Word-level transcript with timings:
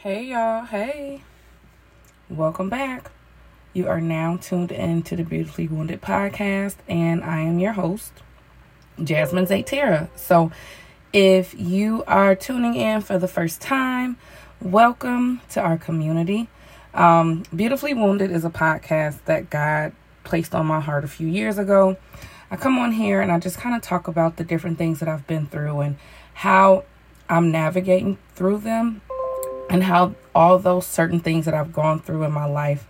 Hey, 0.00 0.24
y'all. 0.24 0.66
Hey. 0.66 1.22
Welcome 2.28 2.68
back. 2.68 3.10
You 3.72 3.88
are 3.88 4.00
now 4.00 4.36
tuned 4.36 4.70
in 4.70 5.02
to 5.04 5.16
the 5.16 5.24
Beautifully 5.24 5.68
Wounded 5.68 6.02
podcast, 6.02 6.76
and 6.86 7.24
I 7.24 7.40
am 7.40 7.58
your 7.58 7.72
host, 7.72 8.12
Jasmine 9.02 9.46
Zaytera. 9.46 10.10
So, 10.14 10.52
if 11.14 11.58
you 11.58 12.04
are 12.06 12.34
tuning 12.34 12.74
in 12.74 13.00
for 13.00 13.18
the 13.18 13.26
first 13.26 13.62
time, 13.62 14.18
welcome 14.60 15.40
to 15.52 15.62
our 15.62 15.78
community. 15.78 16.50
Um, 16.92 17.44
Beautifully 17.56 17.94
Wounded 17.94 18.30
is 18.30 18.44
a 18.44 18.50
podcast 18.50 19.24
that 19.24 19.48
God 19.48 19.92
placed 20.24 20.54
on 20.54 20.66
my 20.66 20.80
heart 20.80 21.04
a 21.04 21.08
few 21.08 21.26
years 21.26 21.56
ago. 21.56 21.96
I 22.50 22.56
come 22.56 22.78
on 22.78 22.92
here 22.92 23.22
and 23.22 23.32
I 23.32 23.38
just 23.40 23.56
kind 23.56 23.74
of 23.74 23.80
talk 23.80 24.08
about 24.08 24.36
the 24.36 24.44
different 24.44 24.76
things 24.76 25.00
that 25.00 25.08
I've 25.08 25.26
been 25.26 25.46
through 25.46 25.80
and 25.80 25.96
how 26.34 26.84
I'm 27.30 27.50
navigating 27.50 28.18
through 28.34 28.58
them 28.58 29.00
and 29.68 29.84
how 29.84 30.14
all 30.34 30.58
those 30.58 30.86
certain 30.86 31.20
things 31.20 31.44
that 31.44 31.54
I've 31.54 31.72
gone 31.72 32.00
through 32.00 32.24
in 32.24 32.32
my 32.32 32.46
life 32.46 32.86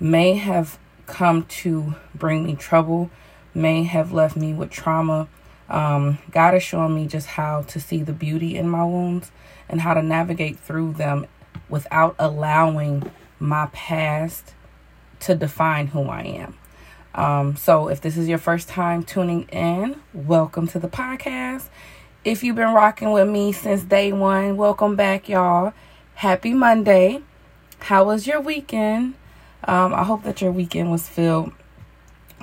may 0.00 0.34
have 0.34 0.78
come 1.06 1.44
to 1.44 1.94
bring 2.14 2.44
me 2.44 2.54
trouble, 2.54 3.10
may 3.54 3.84
have 3.84 4.12
left 4.12 4.36
me 4.36 4.52
with 4.52 4.70
trauma. 4.70 5.28
Um, 5.68 6.18
God 6.30 6.54
is 6.54 6.62
showing 6.62 6.94
me 6.94 7.06
just 7.06 7.26
how 7.26 7.62
to 7.62 7.80
see 7.80 8.02
the 8.02 8.12
beauty 8.12 8.56
in 8.56 8.68
my 8.68 8.84
wounds 8.84 9.30
and 9.68 9.80
how 9.80 9.94
to 9.94 10.02
navigate 10.02 10.58
through 10.58 10.94
them 10.94 11.26
without 11.68 12.14
allowing 12.18 13.10
my 13.38 13.66
past 13.72 14.54
to 15.20 15.34
define 15.34 15.88
who 15.88 16.04
I 16.04 16.22
am. 16.22 16.58
Um, 17.14 17.56
so, 17.56 17.88
if 17.88 18.00
this 18.00 18.16
is 18.16 18.28
your 18.28 18.38
first 18.38 18.68
time 18.68 19.02
tuning 19.02 19.42
in, 19.48 20.00
welcome 20.14 20.68
to 20.68 20.78
the 20.78 20.88
podcast. 20.88 21.68
If 22.24 22.44
you've 22.44 22.56
been 22.56 22.74
rocking 22.74 23.10
with 23.10 23.28
me 23.28 23.52
since 23.52 23.82
day 23.82 24.12
one, 24.12 24.56
welcome 24.56 24.94
back, 24.94 25.28
y'all. 25.28 25.72
Happy 26.18 26.52
Monday. 26.52 27.22
How 27.78 28.02
was 28.02 28.26
your 28.26 28.40
weekend? 28.40 29.14
Um, 29.62 29.94
I 29.94 30.02
hope 30.02 30.24
that 30.24 30.42
your 30.42 30.50
weekend 30.50 30.90
was 30.90 31.08
filled 31.08 31.52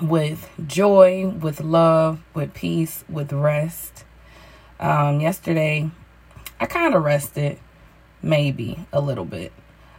with 0.02 0.50
joy, 0.66 1.28
with 1.28 1.60
love, 1.60 2.22
with 2.34 2.54
peace, 2.54 3.04
with 3.10 3.34
rest. 3.34 4.06
Um, 4.80 5.20
yesterday, 5.20 5.92
I 6.58 6.68
kind 6.68 6.96
of 6.96 7.04
rested, 7.04 7.60
maybe 8.22 8.80
a 8.94 9.02
little 9.02 9.26
bit. 9.26 9.52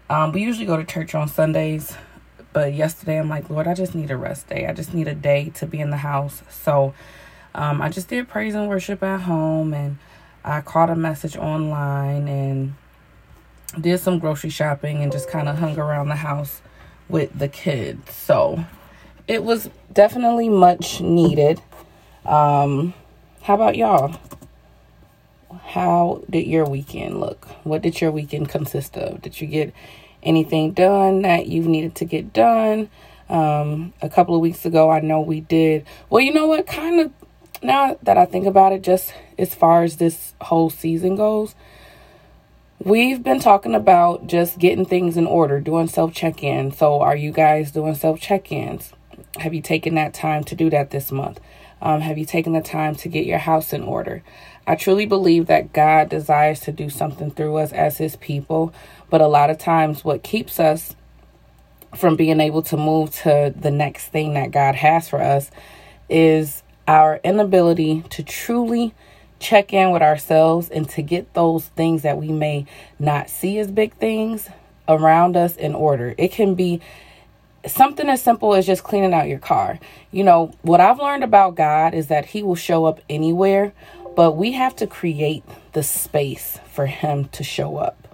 Um, 0.08 0.32
we 0.32 0.40
usually 0.40 0.64
go 0.64 0.78
to 0.78 0.84
church 0.84 1.14
on 1.14 1.28
Sundays, 1.28 1.98
but 2.54 2.72
yesterday 2.72 3.18
I'm 3.18 3.28
like, 3.28 3.50
Lord, 3.50 3.68
I 3.68 3.74
just 3.74 3.94
need 3.94 4.10
a 4.10 4.16
rest 4.16 4.48
day. 4.48 4.66
I 4.66 4.72
just 4.72 4.94
need 4.94 5.06
a 5.06 5.14
day 5.14 5.50
to 5.50 5.66
be 5.66 5.80
in 5.80 5.90
the 5.90 5.98
house. 5.98 6.42
So 6.48 6.94
um, 7.54 7.82
I 7.82 7.90
just 7.90 8.08
did 8.08 8.26
praise 8.26 8.54
and 8.54 8.70
worship 8.70 9.02
at 9.02 9.20
home, 9.20 9.74
and 9.74 9.98
I 10.42 10.62
caught 10.62 10.88
a 10.88 10.96
message 10.96 11.36
online 11.36 12.26
and 12.26 12.72
did 13.80 13.98
some 13.98 14.18
grocery 14.18 14.50
shopping 14.50 15.02
and 15.02 15.12
just 15.12 15.28
kind 15.28 15.48
of 15.48 15.58
hung 15.58 15.78
around 15.78 16.08
the 16.08 16.16
house 16.16 16.62
with 17.08 17.36
the 17.38 17.48
kids. 17.48 18.14
So 18.14 18.64
it 19.28 19.44
was 19.44 19.70
definitely 19.92 20.48
much 20.48 21.00
needed. 21.00 21.60
Um, 22.24 22.94
how 23.42 23.54
about 23.54 23.76
y'all? 23.76 24.18
How 25.64 26.22
did 26.28 26.46
your 26.46 26.64
weekend 26.64 27.20
look? 27.20 27.46
What 27.64 27.82
did 27.82 28.00
your 28.00 28.10
weekend 28.10 28.48
consist 28.48 28.96
of? 28.96 29.22
Did 29.22 29.40
you 29.40 29.46
get 29.46 29.72
anything 30.22 30.72
done 30.72 31.22
that 31.22 31.46
you 31.46 31.62
needed 31.62 31.94
to 31.96 32.04
get 32.04 32.32
done? 32.32 32.88
Um, 33.28 33.92
a 34.00 34.08
couple 34.08 34.34
of 34.34 34.40
weeks 34.40 34.64
ago, 34.64 34.90
I 34.90 35.00
know 35.00 35.20
we 35.20 35.40
did. 35.40 35.84
Well, 36.08 36.20
you 36.20 36.32
know 36.32 36.46
what? 36.46 36.66
Kind 36.66 37.00
of 37.00 37.12
now 37.62 37.98
that 38.02 38.16
I 38.16 38.24
think 38.24 38.46
about 38.46 38.72
it, 38.72 38.82
just 38.82 39.12
as 39.38 39.54
far 39.54 39.82
as 39.82 39.96
this 39.96 40.34
whole 40.40 40.70
season 40.70 41.16
goes, 41.16 41.54
We've 42.84 43.22
been 43.22 43.40
talking 43.40 43.74
about 43.74 44.26
just 44.26 44.58
getting 44.58 44.84
things 44.84 45.16
in 45.16 45.26
order, 45.26 45.60
doing 45.60 45.88
self 45.88 46.12
check 46.12 46.42
in. 46.42 46.72
So, 46.72 47.00
are 47.00 47.16
you 47.16 47.32
guys 47.32 47.70
doing 47.70 47.94
self 47.94 48.20
check 48.20 48.52
ins? 48.52 48.92
Have 49.38 49.54
you 49.54 49.62
taken 49.62 49.94
that 49.94 50.12
time 50.12 50.44
to 50.44 50.54
do 50.54 50.68
that 50.68 50.90
this 50.90 51.10
month? 51.10 51.40
Um, 51.80 52.02
have 52.02 52.18
you 52.18 52.26
taken 52.26 52.52
the 52.52 52.60
time 52.60 52.94
to 52.96 53.08
get 53.08 53.24
your 53.24 53.38
house 53.38 53.72
in 53.72 53.82
order? 53.82 54.22
I 54.66 54.76
truly 54.76 55.06
believe 55.06 55.46
that 55.46 55.72
God 55.72 56.10
desires 56.10 56.60
to 56.60 56.72
do 56.72 56.90
something 56.90 57.30
through 57.30 57.56
us 57.56 57.72
as 57.72 57.96
His 57.96 58.16
people, 58.16 58.74
but 59.08 59.22
a 59.22 59.26
lot 59.26 59.48
of 59.48 59.56
times, 59.56 60.04
what 60.04 60.22
keeps 60.22 60.60
us 60.60 60.94
from 61.96 62.14
being 62.14 62.40
able 62.40 62.62
to 62.64 62.76
move 62.76 63.10
to 63.22 63.54
the 63.56 63.70
next 63.70 64.08
thing 64.08 64.34
that 64.34 64.50
God 64.50 64.74
has 64.74 65.08
for 65.08 65.22
us 65.22 65.50
is 66.10 66.62
our 66.86 67.20
inability 67.24 68.02
to 68.10 68.22
truly 68.22 68.94
check 69.38 69.72
in 69.72 69.90
with 69.90 70.02
ourselves 70.02 70.68
and 70.70 70.88
to 70.90 71.02
get 71.02 71.34
those 71.34 71.66
things 71.68 72.02
that 72.02 72.18
we 72.18 72.28
may 72.28 72.66
not 72.98 73.28
see 73.28 73.58
as 73.58 73.70
big 73.70 73.94
things 73.94 74.48
around 74.88 75.36
us 75.36 75.56
in 75.56 75.74
order. 75.74 76.14
It 76.18 76.32
can 76.32 76.54
be 76.54 76.80
something 77.66 78.08
as 78.08 78.22
simple 78.22 78.54
as 78.54 78.66
just 78.66 78.84
cleaning 78.84 79.12
out 79.12 79.28
your 79.28 79.38
car. 79.38 79.78
You 80.10 80.24
know, 80.24 80.52
what 80.62 80.80
I've 80.80 80.98
learned 80.98 81.24
about 81.24 81.54
God 81.54 81.94
is 81.94 82.08
that 82.08 82.26
He 82.26 82.42
will 82.42 82.54
show 82.54 82.84
up 82.84 83.00
anywhere, 83.10 83.72
but 84.14 84.32
we 84.32 84.52
have 84.52 84.76
to 84.76 84.86
create 84.86 85.44
the 85.72 85.82
space 85.82 86.58
for 86.70 86.86
Him 86.86 87.28
to 87.28 87.42
show 87.44 87.76
up. 87.76 88.08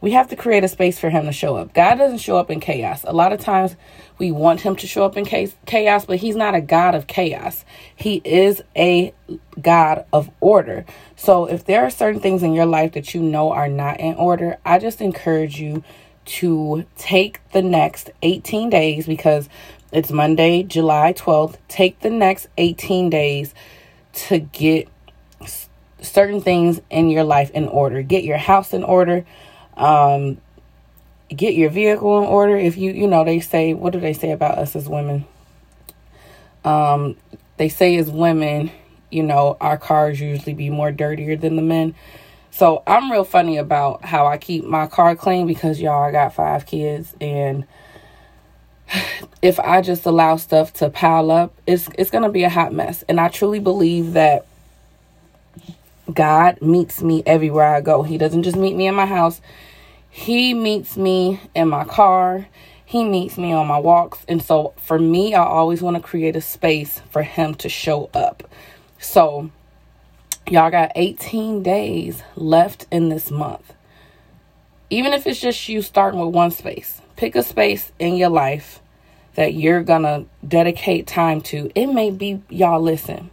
We 0.00 0.12
have 0.12 0.28
to 0.28 0.36
create 0.36 0.64
a 0.64 0.68
space 0.68 0.98
for 0.98 1.10
him 1.10 1.24
to 1.26 1.32
show 1.32 1.56
up. 1.56 1.72
God 1.74 1.96
doesn't 1.96 2.18
show 2.18 2.36
up 2.36 2.50
in 2.50 2.60
chaos. 2.60 3.04
A 3.04 3.12
lot 3.12 3.32
of 3.32 3.40
times 3.40 3.76
we 4.18 4.30
want 4.30 4.60
him 4.60 4.76
to 4.76 4.86
show 4.86 5.04
up 5.04 5.16
in 5.16 5.24
chaos, 5.24 6.04
but 6.04 6.18
he's 6.18 6.36
not 6.36 6.54
a 6.54 6.60
God 6.60 6.94
of 6.94 7.06
chaos. 7.06 7.64
He 7.94 8.20
is 8.24 8.62
a 8.76 9.12
God 9.60 10.04
of 10.12 10.30
order. 10.40 10.84
So 11.16 11.46
if 11.46 11.64
there 11.64 11.82
are 11.82 11.90
certain 11.90 12.20
things 12.20 12.42
in 12.42 12.52
your 12.52 12.66
life 12.66 12.92
that 12.92 13.14
you 13.14 13.22
know 13.22 13.52
are 13.52 13.68
not 13.68 14.00
in 14.00 14.14
order, 14.16 14.58
I 14.64 14.78
just 14.78 15.00
encourage 15.00 15.58
you 15.58 15.82
to 16.26 16.84
take 16.96 17.40
the 17.52 17.62
next 17.62 18.10
18 18.22 18.68
days 18.68 19.06
because 19.06 19.48
it's 19.92 20.10
Monday, 20.10 20.62
July 20.62 21.12
12th. 21.12 21.56
Take 21.68 22.00
the 22.00 22.10
next 22.10 22.48
18 22.58 23.08
days 23.08 23.54
to 24.12 24.38
get 24.40 24.88
certain 26.00 26.40
things 26.40 26.80
in 26.90 27.10
your 27.10 27.24
life 27.24 27.50
in 27.50 27.68
order. 27.68 28.02
Get 28.02 28.24
your 28.24 28.38
house 28.38 28.72
in 28.72 28.82
order 28.82 29.24
um, 29.76 30.38
get 31.28 31.54
your 31.54 31.70
vehicle 31.70 32.18
in 32.18 32.24
order. 32.24 32.56
If 32.56 32.76
you, 32.76 32.92
you 32.92 33.06
know, 33.06 33.24
they 33.24 33.40
say, 33.40 33.74
what 33.74 33.92
do 33.92 34.00
they 34.00 34.12
say 34.12 34.30
about 34.30 34.58
us 34.58 34.76
as 34.76 34.88
women? 34.88 35.24
Um, 36.64 37.16
they 37.56 37.68
say 37.68 37.96
as 37.96 38.10
women, 38.10 38.70
you 39.10 39.22
know, 39.22 39.56
our 39.60 39.78
cars 39.78 40.20
usually 40.20 40.54
be 40.54 40.70
more 40.70 40.90
dirtier 40.92 41.36
than 41.36 41.56
the 41.56 41.62
men. 41.62 41.94
So 42.50 42.82
I'm 42.86 43.12
real 43.12 43.24
funny 43.24 43.58
about 43.58 44.04
how 44.04 44.26
I 44.26 44.38
keep 44.38 44.64
my 44.64 44.86
car 44.86 45.14
clean 45.14 45.46
because 45.46 45.80
y'all, 45.80 46.02
I 46.02 46.10
got 46.10 46.34
five 46.34 46.66
kids 46.66 47.14
and 47.20 47.66
if 49.42 49.60
I 49.60 49.82
just 49.82 50.06
allow 50.06 50.36
stuff 50.36 50.72
to 50.74 50.90
pile 50.90 51.30
up, 51.30 51.54
it's 51.66 51.88
it's 51.98 52.10
gonna 52.10 52.30
be 52.30 52.44
a 52.44 52.48
hot 52.48 52.72
mess. 52.72 53.04
And 53.08 53.20
I 53.20 53.28
truly 53.28 53.60
believe 53.60 54.14
that 54.14 54.46
God 56.12 56.62
meets 56.62 57.02
me 57.02 57.22
everywhere 57.26 57.74
I 57.74 57.80
go. 57.80 58.02
He 58.02 58.18
doesn't 58.18 58.44
just 58.44 58.56
meet 58.56 58.76
me 58.76 58.86
in 58.86 58.94
my 58.94 59.06
house. 59.06 59.40
He 60.08 60.54
meets 60.54 60.96
me 60.96 61.40
in 61.54 61.68
my 61.68 61.84
car. 61.84 62.46
He 62.84 63.04
meets 63.04 63.36
me 63.36 63.52
on 63.52 63.66
my 63.66 63.78
walks. 63.78 64.24
And 64.28 64.40
so 64.40 64.72
for 64.76 64.98
me, 64.98 65.34
I 65.34 65.44
always 65.44 65.82
want 65.82 65.96
to 65.96 66.02
create 66.02 66.36
a 66.36 66.40
space 66.40 67.00
for 67.10 67.22
him 67.22 67.54
to 67.56 67.68
show 67.68 68.08
up. 68.14 68.48
So 68.98 69.50
y'all 70.48 70.70
got 70.70 70.92
18 70.94 71.62
days 71.62 72.22
left 72.36 72.86
in 72.90 73.08
this 73.08 73.30
month. 73.30 73.72
Even 74.88 75.12
if 75.12 75.26
it's 75.26 75.40
just 75.40 75.68
you 75.68 75.82
starting 75.82 76.20
with 76.20 76.32
one 76.32 76.52
space, 76.52 77.00
pick 77.16 77.34
a 77.34 77.42
space 77.42 77.90
in 77.98 78.14
your 78.14 78.30
life 78.30 78.80
that 79.34 79.54
you're 79.54 79.82
going 79.82 80.02
to 80.02 80.24
dedicate 80.46 81.06
time 81.08 81.40
to. 81.40 81.70
It 81.74 81.88
may 81.88 82.10
be, 82.10 82.40
y'all 82.48 82.80
listen, 82.80 83.30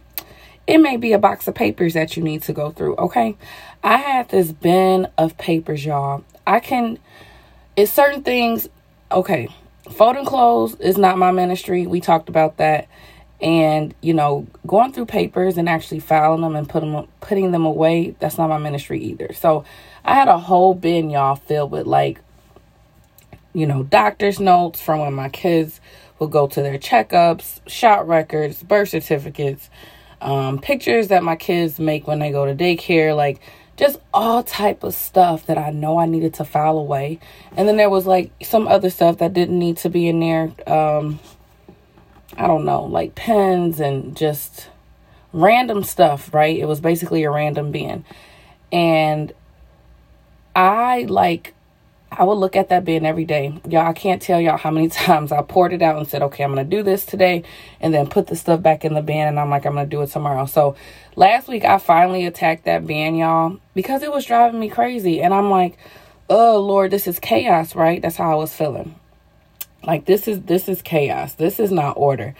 it 0.66 0.78
may 0.78 0.96
be 0.96 1.12
a 1.12 1.18
box 1.18 1.46
of 1.46 1.54
papers 1.54 1.94
that 1.94 2.16
you 2.16 2.22
need 2.22 2.42
to 2.42 2.52
go 2.52 2.70
through, 2.70 2.96
okay? 2.96 3.36
I 3.82 3.98
had 3.98 4.28
this 4.30 4.52
bin 4.52 5.08
of 5.18 5.36
papers, 5.36 5.84
y'all. 5.84 6.24
I 6.46 6.60
can, 6.60 6.98
it's 7.76 7.92
certain 7.92 8.22
things, 8.22 8.68
okay, 9.12 9.48
folding 9.90 10.24
clothes 10.24 10.74
is 10.80 10.96
not 10.96 11.18
my 11.18 11.30
ministry. 11.30 11.86
We 11.86 12.00
talked 12.00 12.28
about 12.28 12.56
that. 12.56 12.88
And, 13.40 13.94
you 14.00 14.14
know, 14.14 14.46
going 14.66 14.92
through 14.92 15.06
papers 15.06 15.58
and 15.58 15.68
actually 15.68 16.00
filing 16.00 16.40
them 16.40 16.56
and 16.56 16.66
put 16.66 16.80
them, 16.80 17.06
putting 17.20 17.52
them 17.52 17.66
away, 17.66 18.16
that's 18.18 18.38
not 18.38 18.48
my 18.48 18.58
ministry 18.58 19.02
either. 19.02 19.34
So 19.34 19.64
I 20.04 20.14
had 20.14 20.28
a 20.28 20.38
whole 20.38 20.72
bin, 20.72 21.10
y'all, 21.10 21.34
filled 21.34 21.70
with 21.72 21.86
like, 21.86 22.20
you 23.52 23.66
know, 23.66 23.82
doctor's 23.82 24.40
notes 24.40 24.80
from 24.80 25.00
when 25.00 25.12
my 25.12 25.28
kids 25.28 25.80
would 26.18 26.30
go 26.30 26.46
to 26.46 26.62
their 26.62 26.78
checkups, 26.78 27.60
shot 27.66 28.08
records, 28.08 28.62
birth 28.62 28.90
certificates, 28.90 29.68
um, 30.24 30.58
pictures 30.58 31.08
that 31.08 31.22
my 31.22 31.36
kids 31.36 31.78
make 31.78 32.06
when 32.08 32.18
they 32.18 32.32
go 32.32 32.46
to 32.46 32.54
daycare, 32.54 33.14
like 33.14 33.40
just 33.76 33.98
all 34.12 34.42
type 34.42 34.82
of 34.82 34.94
stuff 34.94 35.46
that 35.46 35.58
I 35.58 35.70
know 35.70 35.98
I 35.98 36.06
needed 36.06 36.34
to 36.34 36.44
file 36.44 36.78
away. 36.78 37.20
And 37.56 37.68
then 37.68 37.76
there 37.76 37.90
was 37.90 38.06
like 38.06 38.32
some 38.42 38.66
other 38.66 38.90
stuff 38.90 39.18
that 39.18 39.34
didn't 39.34 39.58
need 39.58 39.76
to 39.78 39.90
be 39.90 40.08
in 40.08 40.20
there. 40.20 40.52
Um, 40.66 41.20
I 42.36 42.46
don't 42.46 42.64
know, 42.64 42.84
like 42.84 43.14
pens 43.14 43.80
and 43.80 44.16
just 44.16 44.68
random 45.32 45.84
stuff, 45.84 46.32
right? 46.32 46.56
It 46.56 46.66
was 46.66 46.80
basically 46.80 47.22
a 47.24 47.30
random 47.30 47.70
bin. 47.70 48.04
And 48.72 49.32
I 50.56 51.06
like 51.08 51.53
I 52.16 52.24
would 52.24 52.34
look 52.34 52.54
at 52.54 52.68
that 52.68 52.84
bin 52.84 53.04
every 53.04 53.24
day. 53.24 53.60
Y'all, 53.68 53.86
I 53.86 53.92
can't 53.92 54.22
tell 54.22 54.40
y'all 54.40 54.56
how 54.56 54.70
many 54.70 54.88
times 55.06 55.32
I 55.32 55.42
poured 55.42 55.72
it 55.72 55.82
out 55.82 55.96
and 55.96 56.06
said, 56.06 56.22
okay, 56.22 56.44
I'm 56.44 56.54
going 56.54 56.68
to 56.68 56.76
do 56.76 56.82
this 56.82 57.04
today, 57.04 57.42
and 57.80 57.92
then 57.92 58.06
put 58.06 58.28
the 58.28 58.36
stuff 58.36 58.62
back 58.62 58.84
in 58.84 58.94
the 58.94 59.02
bin, 59.02 59.28
and 59.28 59.38
I'm 59.38 59.50
like, 59.50 59.66
I'm 59.66 59.74
going 59.74 59.86
to 59.86 59.90
do 59.90 60.02
it 60.02 60.08
tomorrow. 60.08 60.46
So 60.46 60.76
last 61.16 61.48
week, 61.48 61.64
I 61.64 61.78
finally 61.78 62.24
attacked 62.26 62.64
that 62.64 62.86
bin, 62.86 63.16
y'all, 63.16 63.58
because 63.74 64.02
it 64.02 64.12
was 64.12 64.24
driving 64.24 64.60
me 64.60 64.68
crazy. 64.68 65.20
And 65.20 65.34
I'm 65.34 65.50
like, 65.50 65.76
oh, 66.28 66.60
Lord, 66.60 66.90
this 66.90 67.06
is 67.06 67.18
chaos, 67.18 67.74
right? 67.74 68.00
That's 68.00 68.16
how 68.16 68.30
I 68.30 68.36
was 68.36 68.54
feeling. 68.54 68.94
Like, 69.82 70.06
this 70.06 70.28
is, 70.28 70.42
this 70.42 70.68
is 70.68 70.82
chaos. 70.82 71.34
This 71.34 71.60
is 71.60 71.70
not 71.70 71.96
order. 71.96 72.34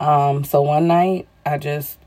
Um, 0.00 0.44
so 0.44 0.62
one 0.62 0.86
night, 0.86 1.26
I 1.44 1.58
just 1.58 1.98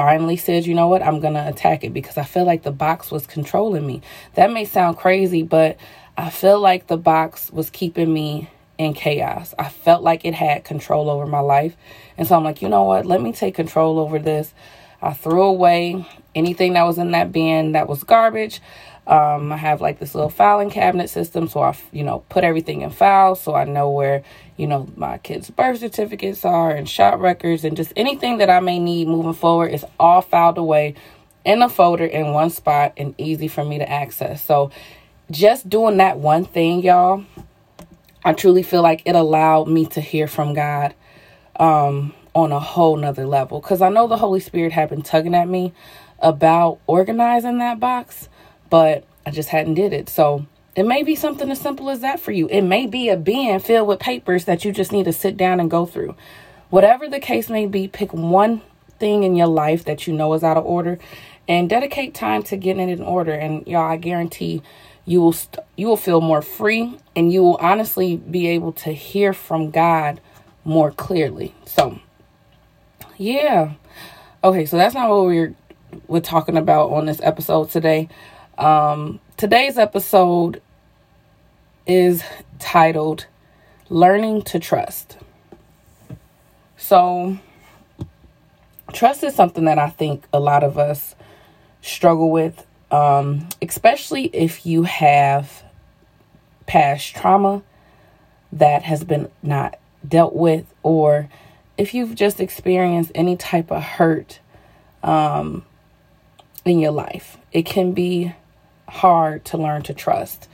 finally 0.00 0.36
said, 0.36 0.66
you 0.66 0.74
know 0.74 0.88
what, 0.88 1.02
I'm 1.02 1.20
to 1.20 1.48
attack 1.48 1.84
it 1.84 1.92
because 1.92 2.16
I 2.16 2.24
feel 2.24 2.44
like 2.44 2.62
the 2.62 2.70
box 2.70 3.10
was 3.10 3.26
controlling 3.26 3.86
me. 3.86 4.02
That 4.34 4.50
may 4.52 4.64
sound 4.64 4.96
crazy, 4.96 5.42
but 5.42 5.76
I 6.20 6.28
feel 6.28 6.60
like 6.60 6.86
the 6.86 6.98
box 6.98 7.50
was 7.50 7.70
keeping 7.70 8.12
me 8.12 8.50
in 8.76 8.92
chaos. 8.92 9.54
I 9.58 9.70
felt 9.70 10.02
like 10.02 10.26
it 10.26 10.34
had 10.34 10.64
control 10.64 11.08
over 11.08 11.26
my 11.26 11.40
life. 11.40 11.74
And 12.18 12.28
so 12.28 12.36
I'm 12.36 12.44
like, 12.44 12.60
you 12.60 12.68
know 12.68 12.82
what? 12.82 13.06
Let 13.06 13.22
me 13.22 13.32
take 13.32 13.54
control 13.54 13.98
over 13.98 14.18
this. 14.18 14.52
I 15.00 15.14
threw 15.14 15.42
away 15.42 16.06
anything 16.34 16.74
that 16.74 16.82
was 16.82 16.98
in 16.98 17.12
that 17.12 17.32
bin 17.32 17.72
that 17.72 17.88
was 17.88 18.04
garbage. 18.04 18.60
Um, 19.06 19.50
I 19.50 19.56
have 19.56 19.80
like 19.80 19.98
this 19.98 20.14
little 20.14 20.28
filing 20.28 20.68
cabinet 20.68 21.08
system. 21.08 21.48
So 21.48 21.62
I, 21.62 21.74
you 21.90 22.04
know, 22.04 22.22
put 22.28 22.44
everything 22.44 22.82
in 22.82 22.90
files 22.90 23.40
so 23.40 23.54
I 23.54 23.64
know 23.64 23.88
where, 23.88 24.22
you 24.58 24.66
know, 24.66 24.88
my 24.96 25.16
kids' 25.16 25.48
birth 25.48 25.78
certificates 25.78 26.44
are 26.44 26.70
and 26.70 26.86
shot 26.86 27.18
records 27.18 27.64
and 27.64 27.78
just 27.78 27.94
anything 27.96 28.36
that 28.38 28.50
I 28.50 28.60
may 28.60 28.78
need 28.78 29.08
moving 29.08 29.32
forward 29.32 29.68
is 29.68 29.86
all 29.98 30.20
filed 30.20 30.58
away 30.58 30.96
in 31.46 31.62
a 31.62 31.68
folder 31.70 32.04
in 32.04 32.34
one 32.34 32.50
spot 32.50 32.92
and 32.98 33.14
easy 33.16 33.48
for 33.48 33.64
me 33.64 33.78
to 33.78 33.90
access. 33.90 34.44
So 34.44 34.70
just 35.30 35.68
doing 35.68 35.98
that 35.98 36.18
one 36.18 36.44
thing, 36.44 36.82
y'all, 36.82 37.24
I 38.24 38.32
truly 38.32 38.62
feel 38.62 38.82
like 38.82 39.02
it 39.04 39.14
allowed 39.14 39.68
me 39.68 39.86
to 39.86 40.00
hear 40.00 40.26
from 40.26 40.54
God 40.54 40.94
um, 41.56 42.12
on 42.34 42.52
a 42.52 42.60
whole 42.60 42.96
nother 42.96 43.26
level. 43.26 43.60
Because 43.60 43.80
I 43.80 43.88
know 43.88 44.06
the 44.06 44.16
Holy 44.16 44.40
Spirit 44.40 44.72
had 44.72 44.90
been 44.90 45.02
tugging 45.02 45.34
at 45.34 45.48
me 45.48 45.72
about 46.18 46.80
organizing 46.86 47.58
that 47.58 47.80
box, 47.80 48.28
but 48.68 49.04
I 49.24 49.30
just 49.30 49.48
hadn't 49.48 49.74
did 49.74 49.92
it. 49.92 50.08
So 50.08 50.46
it 50.76 50.84
may 50.84 51.02
be 51.02 51.14
something 51.14 51.50
as 51.50 51.60
simple 51.60 51.90
as 51.90 52.00
that 52.00 52.20
for 52.20 52.32
you. 52.32 52.48
It 52.48 52.62
may 52.62 52.86
be 52.86 53.08
a 53.08 53.16
bin 53.16 53.60
filled 53.60 53.88
with 53.88 54.00
papers 54.00 54.44
that 54.44 54.64
you 54.64 54.72
just 54.72 54.92
need 54.92 55.04
to 55.04 55.12
sit 55.12 55.36
down 55.36 55.60
and 55.60 55.70
go 55.70 55.86
through. 55.86 56.14
Whatever 56.68 57.08
the 57.08 57.20
case 57.20 57.48
may 57.48 57.66
be, 57.66 57.88
pick 57.88 58.12
one 58.12 58.62
thing 58.98 59.22
in 59.24 59.34
your 59.34 59.48
life 59.48 59.84
that 59.86 60.06
you 60.06 60.12
know 60.12 60.32
is 60.34 60.44
out 60.44 60.56
of 60.56 60.64
order 60.64 60.98
and 61.48 61.68
dedicate 61.68 62.14
time 62.14 62.42
to 62.44 62.56
getting 62.56 62.88
it 62.88 63.00
in 63.00 63.04
order. 63.04 63.32
And 63.32 63.66
y'all, 63.66 63.90
I 63.90 63.96
guarantee 63.96 64.62
you 65.04 65.20
will 65.20 65.32
st- 65.32 65.64
you 65.76 65.86
will 65.86 65.96
feel 65.96 66.20
more 66.20 66.42
free 66.42 66.98
and 67.16 67.32
you 67.32 67.42
will 67.42 67.56
honestly 67.56 68.16
be 68.16 68.48
able 68.48 68.72
to 68.72 68.92
hear 68.92 69.32
from 69.32 69.70
God 69.70 70.20
more 70.64 70.90
clearly. 70.90 71.54
So, 71.66 71.98
yeah. 73.16 73.72
Okay, 74.44 74.66
so 74.66 74.76
that's 74.76 74.94
not 74.94 75.10
what 75.10 75.26
we're 75.26 75.54
we're 76.06 76.20
talking 76.20 76.56
about 76.56 76.90
on 76.90 77.06
this 77.06 77.20
episode 77.22 77.70
today. 77.70 78.08
Um 78.58 79.20
today's 79.36 79.78
episode 79.78 80.62
is 81.86 82.22
titled 82.58 83.26
Learning 83.88 84.42
to 84.42 84.58
Trust. 84.58 85.18
So, 86.76 87.38
trust 88.92 89.22
is 89.24 89.34
something 89.34 89.64
that 89.64 89.78
I 89.78 89.90
think 89.90 90.24
a 90.32 90.40
lot 90.40 90.62
of 90.62 90.78
us 90.78 91.14
struggle 91.82 92.30
with 92.30 92.66
um, 92.90 93.48
especially 93.62 94.26
if 94.26 94.66
you 94.66 94.82
have 94.82 95.62
past 96.66 97.14
trauma 97.14 97.62
that 98.52 98.82
has 98.82 99.04
been 99.04 99.30
not 99.42 99.78
dealt 100.06 100.34
with, 100.34 100.72
or 100.82 101.28
if 101.76 101.94
you've 101.94 102.14
just 102.14 102.40
experienced 102.40 103.12
any 103.14 103.36
type 103.36 103.70
of 103.70 103.82
hurt 103.82 104.40
um, 105.02 105.64
in 106.64 106.78
your 106.78 106.90
life. 106.90 107.38
It 107.52 107.64
can 107.66 107.92
be 107.92 108.34
hard 108.88 109.44
to 109.46 109.58
learn 109.58 109.82
to 109.82 109.94
trust. 109.94 110.48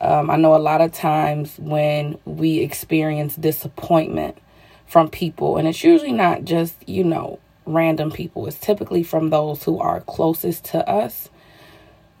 Um, 0.00 0.30
I 0.30 0.36
know 0.36 0.54
a 0.54 0.58
lot 0.58 0.80
of 0.80 0.92
times 0.92 1.56
when 1.58 2.18
we 2.24 2.58
experience 2.60 3.36
disappointment 3.36 4.38
from 4.86 5.08
people, 5.08 5.56
and 5.56 5.68
it's 5.68 5.84
usually 5.84 6.12
not 6.12 6.44
just, 6.44 6.88
you 6.88 7.04
know, 7.04 7.38
random 7.66 8.10
people, 8.10 8.46
it's 8.46 8.58
typically 8.58 9.02
from 9.02 9.30
those 9.30 9.64
who 9.64 9.78
are 9.78 10.00
closest 10.00 10.64
to 10.66 10.88
us 10.88 11.28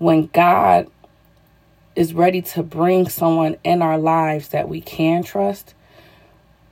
when 0.00 0.26
God 0.32 0.90
is 1.94 2.14
ready 2.14 2.40
to 2.40 2.62
bring 2.62 3.06
someone 3.06 3.56
in 3.62 3.82
our 3.82 3.98
lives 3.98 4.48
that 4.48 4.66
we 4.66 4.80
can 4.80 5.22
trust, 5.22 5.74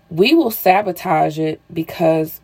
we 0.09 0.33
will 0.33 0.51
sabotage 0.51 1.39
it 1.39 1.61
because 1.71 2.41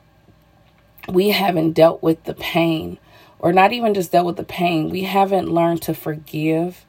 we 1.09 1.31
haven't 1.31 1.73
dealt 1.73 2.03
with 2.03 2.23
the 2.25 2.35
pain, 2.35 2.99
or 3.39 3.51
not 3.51 3.73
even 3.73 3.95
just 3.95 4.13
dealt 4.13 4.27
with 4.27 4.37
the 4.37 4.45
pain, 4.45 4.91
we 4.91 5.05
haven't 5.05 5.49
learned 5.49 5.81
to 5.81 5.95
forgive 5.95 6.85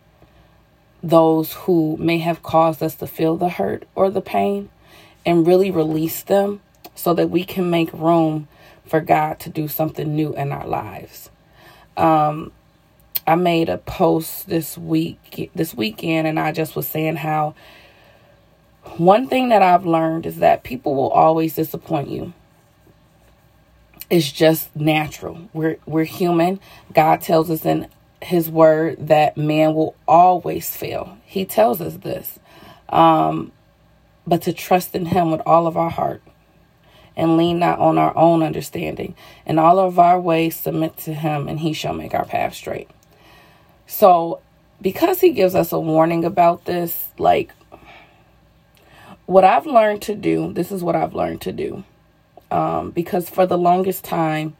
those 1.01 1.53
who 1.53 1.95
may 1.97 2.17
have 2.17 2.43
caused 2.43 2.83
us 2.83 2.95
to 2.95 3.07
feel 3.07 3.37
the 3.37 3.47
hurt 3.47 3.87
or 3.95 4.09
the 4.09 4.21
pain 4.21 4.69
and 5.25 5.47
really 5.47 5.71
release 5.71 6.21
them 6.21 6.59
so 6.95 7.13
that 7.13 7.29
we 7.29 7.45
can 7.45 7.69
make 7.69 7.93
room 7.93 8.49
for 8.85 8.99
God 8.99 9.39
to 9.39 9.49
do 9.49 9.69
something 9.69 10.13
new 10.13 10.35
in 10.35 10.51
our 10.51 10.67
lives. 10.67 11.29
Um, 11.95 12.51
I 13.27 13.35
made 13.35 13.69
a 13.69 13.77
post 13.77 14.47
this 14.47 14.77
week 14.77 15.51
this 15.55 15.73
weekend 15.73 16.27
and 16.27 16.39
I 16.39 16.51
just 16.51 16.75
was 16.75 16.87
saying 16.87 17.17
how 17.17 17.55
one 18.97 19.27
thing 19.27 19.49
that 19.49 19.61
I've 19.61 19.85
learned 19.85 20.25
is 20.25 20.37
that 20.37 20.63
people 20.63 20.95
will 20.95 21.09
always 21.09 21.55
disappoint 21.55 22.09
you. 22.09 22.33
It's 24.09 24.31
just 24.31 24.75
natural. 24.75 25.49
We're 25.53 25.77
we're 25.85 26.03
human. 26.03 26.59
God 26.93 27.21
tells 27.21 27.49
us 27.49 27.65
in 27.65 27.87
his 28.21 28.49
word 28.49 29.07
that 29.07 29.37
man 29.37 29.73
will 29.73 29.95
always 30.07 30.75
fail. 30.75 31.17
He 31.25 31.45
tells 31.45 31.81
us 31.81 31.97
this. 31.97 32.39
Um, 32.89 33.51
but 34.27 34.43
to 34.43 34.53
trust 34.53 34.95
in 34.95 35.07
him 35.07 35.31
with 35.31 35.41
all 35.45 35.67
of 35.67 35.77
our 35.77 35.89
heart 35.89 36.21
and 37.15 37.37
lean 37.37 37.59
not 37.59 37.79
on 37.79 37.97
our 37.97 38.15
own 38.17 38.43
understanding. 38.43 39.15
And 39.45 39.59
all 39.59 39.79
of 39.79 39.99
our 39.99 40.19
ways 40.19 40.55
submit 40.55 40.97
to 40.97 41.13
him, 41.13 41.47
and 41.47 41.59
he 41.59 41.73
shall 41.73 41.93
make 41.93 42.13
our 42.13 42.25
path 42.25 42.53
straight. 42.53 42.89
So, 43.87 44.41
because 44.81 45.21
he 45.21 45.31
gives 45.31 45.55
us 45.55 45.71
a 45.71 45.79
warning 45.79 46.25
about 46.25 46.65
this, 46.65 47.07
like 47.17 47.51
what 49.25 49.43
I've 49.43 49.65
learned 49.65 50.01
to 50.03 50.15
do, 50.15 50.53
this 50.53 50.71
is 50.71 50.83
what 50.83 50.95
I've 50.95 51.13
learned 51.13 51.41
to 51.41 51.51
do. 51.51 51.83
Um, 52.51 52.91
because 52.91 53.29
for 53.29 53.45
the 53.45 53.57
longest 53.57 54.03
time, 54.03 54.55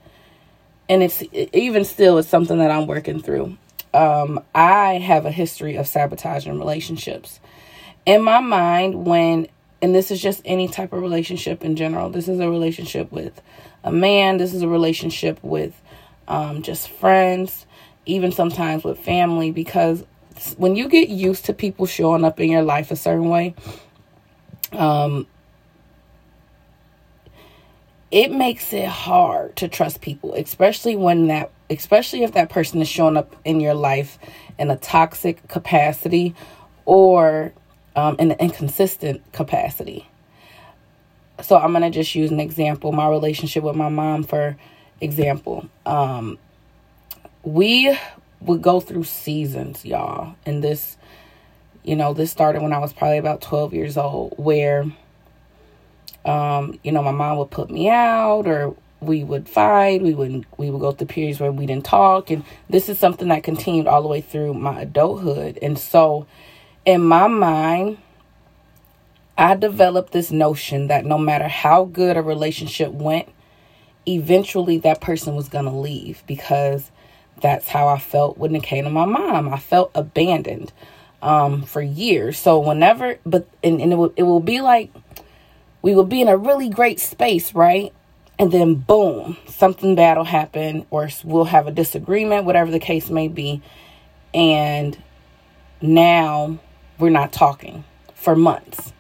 and 0.89 1.03
it's 1.03 1.24
even 1.32 1.86
still, 1.86 2.17
it's 2.17 2.27
something 2.27 2.58
that 2.58 2.72
I'm 2.72 2.88
working 2.88 3.22
through. 3.22 3.58
Um, 3.94 4.44
I 4.53 4.96
have 4.96 5.25
a 5.25 5.32
history 5.32 5.75
of 5.77 5.88
sabotaging 5.88 6.58
relationships. 6.58 7.39
In 8.05 8.22
my 8.22 8.39
mind, 8.39 9.05
when, 9.05 9.48
and 9.82 9.96
this 9.96 10.12
is 10.12 10.22
just 10.22 10.41
any 10.46 10.67
type 10.67 10.94
of 10.94 11.01
relationship 11.01 11.63
in 11.63 11.75
general, 11.75 12.10
this 12.10 12.27
is 12.27 12.39
a 12.39 12.50
relationship 12.50 13.12
with 13.12 13.41
a 13.84 13.91
man, 13.91 14.38
this 14.38 14.53
is 14.53 14.63
a 14.63 14.67
relationship 14.67 15.39
with 15.44 15.79
um, 16.27 16.62
just 16.62 16.89
friends 16.89 17.65
even 18.06 18.32
sometimes 18.32 18.84
with 18.84 19.00
family, 19.00 19.52
because 19.52 20.04
when 20.58 20.76
you 20.76 20.88
get 20.88 21.10
used 21.10 21.46
to 21.46 21.54
people 21.54 21.86
showing 21.86 22.26
up 22.26 22.40
in 22.40 22.52
your 22.52 22.62
life 22.62 22.92
a 22.92 22.96
certain 22.96 23.30
way, 23.30 23.56
um, 24.74 25.28
it 28.12 28.32
makes 28.32 28.72
it 28.74 28.88
hard 28.88 29.56
to 29.58 29.68
trust 29.68 30.02
people, 30.02 30.34
especially 30.36 30.96
when 30.96 31.28
that, 31.28 31.52
especially 31.70 32.24
if 32.24 32.34
that 32.34 32.50
person 32.50 32.82
is 32.82 32.88
showing 32.88 33.18
up 33.18 33.36
in 33.44 33.60
your 33.60 33.74
life 33.74 34.20
in 34.58 34.70
a 34.70 34.78
toxic 34.78 35.46
capacity 35.48 36.36
or 36.86 37.52
um, 37.96 38.16
in 38.20 38.32
an 38.32 38.38
inconsistent 38.40 39.22
capacity. 39.34 40.08
So 41.42 41.58
I'm 41.58 41.74
gonna 41.74 41.92
just 41.92 42.16
use 42.16 42.32
an 42.32 42.40
example. 42.40 42.92
My 42.92 43.10
relationship 43.10 43.64
with 43.64 43.76
my 43.76 43.90
mom, 43.90 44.24
for 44.24 44.56
example, 45.02 45.68
um, 45.86 46.38
we 47.46 47.98
would 48.42 48.62
go 48.62 48.80
through 48.80 49.06
seasons, 49.06 49.86
y'all. 49.86 50.36
And 50.46 50.64
this, 50.64 50.98
you 51.84 51.96
know, 51.96 52.14
this 52.14 52.32
started 52.32 52.62
when 52.62 52.74
I 52.74 52.80
was 52.80 52.92
probably 52.92 53.18
about 53.18 53.42
12 53.42 53.74
years 53.74 53.98
old, 53.98 54.34
where, 54.38 54.86
um, 56.25 56.80
you 56.84 56.92
know, 56.92 57.04
my 57.04 57.12
mom 57.12 57.38
would 57.38 57.52
put 57.52 57.70
me 57.70 57.90
out 57.90 58.48
or 58.48 58.75
we 59.00 59.24
would 59.24 59.48
fight. 59.48 60.02
We 60.02 60.14
would 60.14 60.46
we 60.58 60.70
would 60.70 60.82
go 60.82 60.92
through 60.92 61.08
periods 61.08 61.40
where 61.40 61.52
we 61.52 61.66
didn't 61.66 61.86
talk, 61.86 62.32
and 62.32 62.44
this 62.70 62.90
is 62.90 62.98
something 62.98 63.28
that 63.28 63.44
continued 63.44 63.88
all 63.88 64.02
the 64.02 64.08
way 64.08 64.22
through 64.22 64.56
my 64.56 64.82
adulthood. 64.82 65.60
And 65.62 65.78
so, 65.78 66.25
in 66.86 67.04
my 67.04 67.28
mind, 67.28 68.00
I 69.38 69.56
developed 69.56 70.14
this 70.14 70.32
notion 70.32 70.88
that 70.88 71.06
no 71.06 71.18
matter 71.18 71.48
how 71.48 71.86
good 71.86 72.18
a 72.18 72.22
relationship 72.22 72.92
went, 72.92 73.30
eventually 74.08 74.78
that 74.80 75.02
person 75.02 75.36
was 75.36 75.50
gonna 75.50 75.78
leave 75.78 76.24
because 76.25 76.90
that's 77.42 77.68
how 77.68 77.88
I 77.88 78.00
felt 78.00 78.38
when 78.38 78.56
it 78.56 78.63
came 78.63 78.86
to 78.86 78.89
my 78.89 79.06
mom. 79.06 79.54
I 79.54 79.58
felt 79.58 79.92
abandoned 79.96 80.72
um, 81.22 81.63
for 81.63 81.82
years. 81.82 82.38
So 82.38 82.60
whenever, 82.60 83.20
but 83.25 83.48
and, 83.63 83.82
and 83.82 83.92
it 83.92 83.96
will 83.96 84.13
it 84.15 84.24
will 84.24 84.39
be 84.39 84.62
like 84.62 84.92
we 85.82 85.94
will 85.96 86.06
be 86.06 86.22
in 86.22 86.27
a 86.27 86.38
really 86.38 86.70
great 86.70 87.00
space, 87.00 87.54
right? 87.54 87.94
And 88.38 88.51
then 88.51 88.75
boom, 88.75 89.38
something 89.48 89.96
bad 89.96 90.18
will 90.18 90.25
happen, 90.25 90.86
or 90.89 91.10
we'll 91.24 91.46
have 91.46 91.68
a 91.68 91.72
disagreement, 91.72 92.46
whatever 92.46 92.70
the 92.72 92.80
case 92.80 93.10
may 93.10 93.27
be, 93.27 93.62
and 94.34 94.98
now 95.82 96.60
we're 97.00 97.10
not 97.10 97.32
talking 97.32 97.84
for 98.13 98.36
months, 98.36 98.94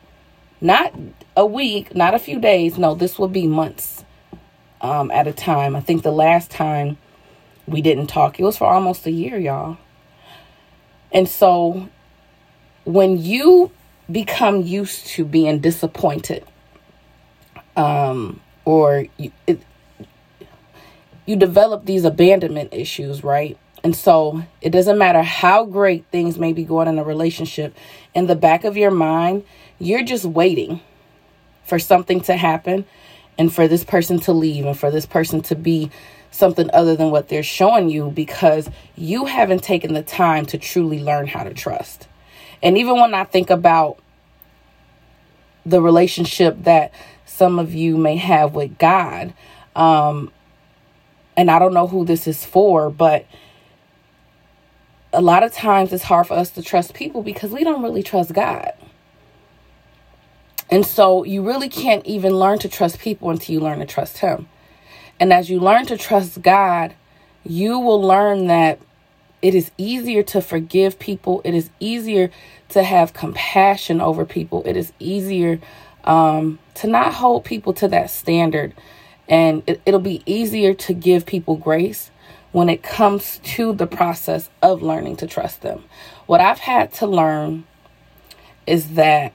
not 0.61 0.93
a 1.35 1.45
week, 1.45 1.95
not 1.95 2.13
a 2.13 2.19
few 2.19 2.39
days. 2.39 2.77
No, 2.77 2.95
this 2.95 3.19
will 3.19 3.27
be 3.27 3.47
months 3.47 4.05
um, 4.79 5.11
at 5.11 5.27
a 5.27 5.33
time. 5.33 5.75
I 5.75 5.81
think 5.81 6.03
the 6.03 6.11
last 6.11 6.49
time 6.49 6.97
we 7.67 7.81
didn't 7.81 8.07
talk, 8.07 8.39
it 8.39 8.43
was 8.43 8.57
for 8.57 8.67
almost 8.67 9.05
a 9.05 9.11
year, 9.11 9.37
y'all. 9.37 9.77
And 11.11 11.27
so 11.27 11.89
when 12.83 13.17
you 13.17 13.71
become 14.11 14.61
used 14.61 15.07
to 15.07 15.25
being 15.25 15.59
disappointed, 15.59 16.45
um, 17.75 18.41
or 18.65 19.05
you, 19.17 19.31
it, 19.47 19.61
you 21.25 21.35
develop 21.35 21.85
these 21.85 22.05
abandonment 22.05 22.73
issues, 22.73 23.23
right? 23.23 23.57
And 23.83 23.95
so 23.95 24.43
it 24.61 24.71
doesn't 24.71 24.97
matter 24.97 25.21
how 25.21 25.65
great 25.65 26.05
things 26.11 26.37
may 26.37 26.53
be 26.53 26.63
going 26.63 26.87
in 26.87 26.97
a 26.99 27.03
relationship, 27.03 27.75
in 28.13 28.27
the 28.27 28.35
back 28.35 28.63
of 28.63 28.77
your 28.77 28.91
mind, 28.91 29.43
you're 29.79 30.03
just 30.03 30.25
waiting 30.25 30.81
for 31.65 31.79
something 31.79 32.21
to 32.21 32.35
happen 32.35 32.85
and 33.37 33.53
for 33.53 33.67
this 33.67 33.83
person 33.83 34.19
to 34.21 34.33
leave 34.33 34.65
and 34.65 34.77
for 34.77 34.91
this 34.91 35.05
person 35.05 35.41
to 35.43 35.55
be 35.55 35.91
something 36.35 36.69
other 36.73 36.95
than 36.95 37.11
what 37.11 37.29
they're 37.29 37.43
showing 37.43 37.89
you 37.89 38.11
because 38.11 38.69
you 38.95 39.25
haven't 39.25 39.63
taken 39.63 39.93
the 39.93 40.03
time 40.03 40.45
to 40.47 40.57
truly 40.57 40.99
learn 41.01 41.27
how 41.27 41.43
to 41.43 41.53
trust. 41.53 42.07
And 42.61 42.77
even 42.77 42.95
when 42.95 43.13
I 43.13 43.23
think 43.23 43.49
about 43.49 43.99
the 45.65 45.81
relationship 45.81 46.63
that 46.63 46.93
some 47.25 47.57
of 47.57 47.73
you 47.73 47.97
may 47.97 48.17
have 48.17 48.53
with 48.53 48.77
God, 48.77 49.33
um, 49.75 50.31
and 51.37 51.49
I 51.49 51.59
don't 51.59 51.73
know 51.73 51.87
who 51.87 52.05
this 52.05 52.27
is 52.27 52.45
for, 52.45 52.89
but 52.89 53.25
a 55.13 55.21
lot 55.21 55.43
of 55.43 55.53
times 55.53 55.93
it's 55.93 56.03
hard 56.03 56.27
for 56.27 56.33
us 56.33 56.49
to 56.51 56.61
trust 56.61 56.93
people 56.93 57.23
because 57.23 57.51
we 57.51 57.63
don't 57.63 57.81
really 57.81 58.03
trust 58.03 58.33
God. 58.33 58.73
And 60.69 60.85
so 60.85 61.23
you 61.23 61.45
really 61.45 61.69
can't 61.69 62.05
even 62.05 62.33
learn 62.33 62.59
to 62.59 62.69
trust 62.69 62.99
people 62.99 63.29
until 63.29 63.53
you 63.53 63.59
learn 63.59 63.79
to 63.79 63.85
trust 63.85 64.17
Him. 64.17 64.47
And 65.19 65.31
as 65.31 65.49
you 65.49 65.59
learn 65.59 65.85
to 65.87 65.97
trust 65.97 66.41
God, 66.41 66.93
you 67.43 67.79
will 67.79 68.01
learn 68.01 68.47
that 68.47 68.79
it 69.41 69.53
is 69.53 69.71
easier 69.77 70.23
to 70.23 70.41
forgive 70.41 70.97
people. 70.99 71.41
It 71.43 71.53
is 71.53 71.69
easier 71.79 72.31
to 72.69 72.83
have 72.83 73.13
compassion 73.13 74.01
over 74.01 74.25
people. 74.25 74.63
It 74.65 74.75
is 74.75 74.91
easier 74.99 75.59
um, 76.03 76.59
to 76.75 76.87
not 76.87 77.13
hold 77.13 77.45
people 77.45 77.73
to 77.73 77.87
that 77.89 78.09
standard. 78.09 78.73
And 79.29 79.63
it, 79.67 79.81
it'll 79.85 79.99
be 79.99 80.23
easier 80.25 80.73
to 80.73 80.93
give 80.93 81.25
people 81.25 81.55
grace 81.55 82.11
when 82.51 82.69
it 82.69 82.81
comes 82.81 83.39
to 83.43 83.73
the 83.73 83.87
process 83.87 84.49
of 84.61 84.81
learning 84.81 85.17
to 85.17 85.27
trust 85.27 85.61
them. 85.61 85.83
What 86.25 86.41
I've 86.41 86.59
had 86.59 86.93
to 86.93 87.07
learn 87.07 87.65
is 88.65 88.95
that 88.95 89.33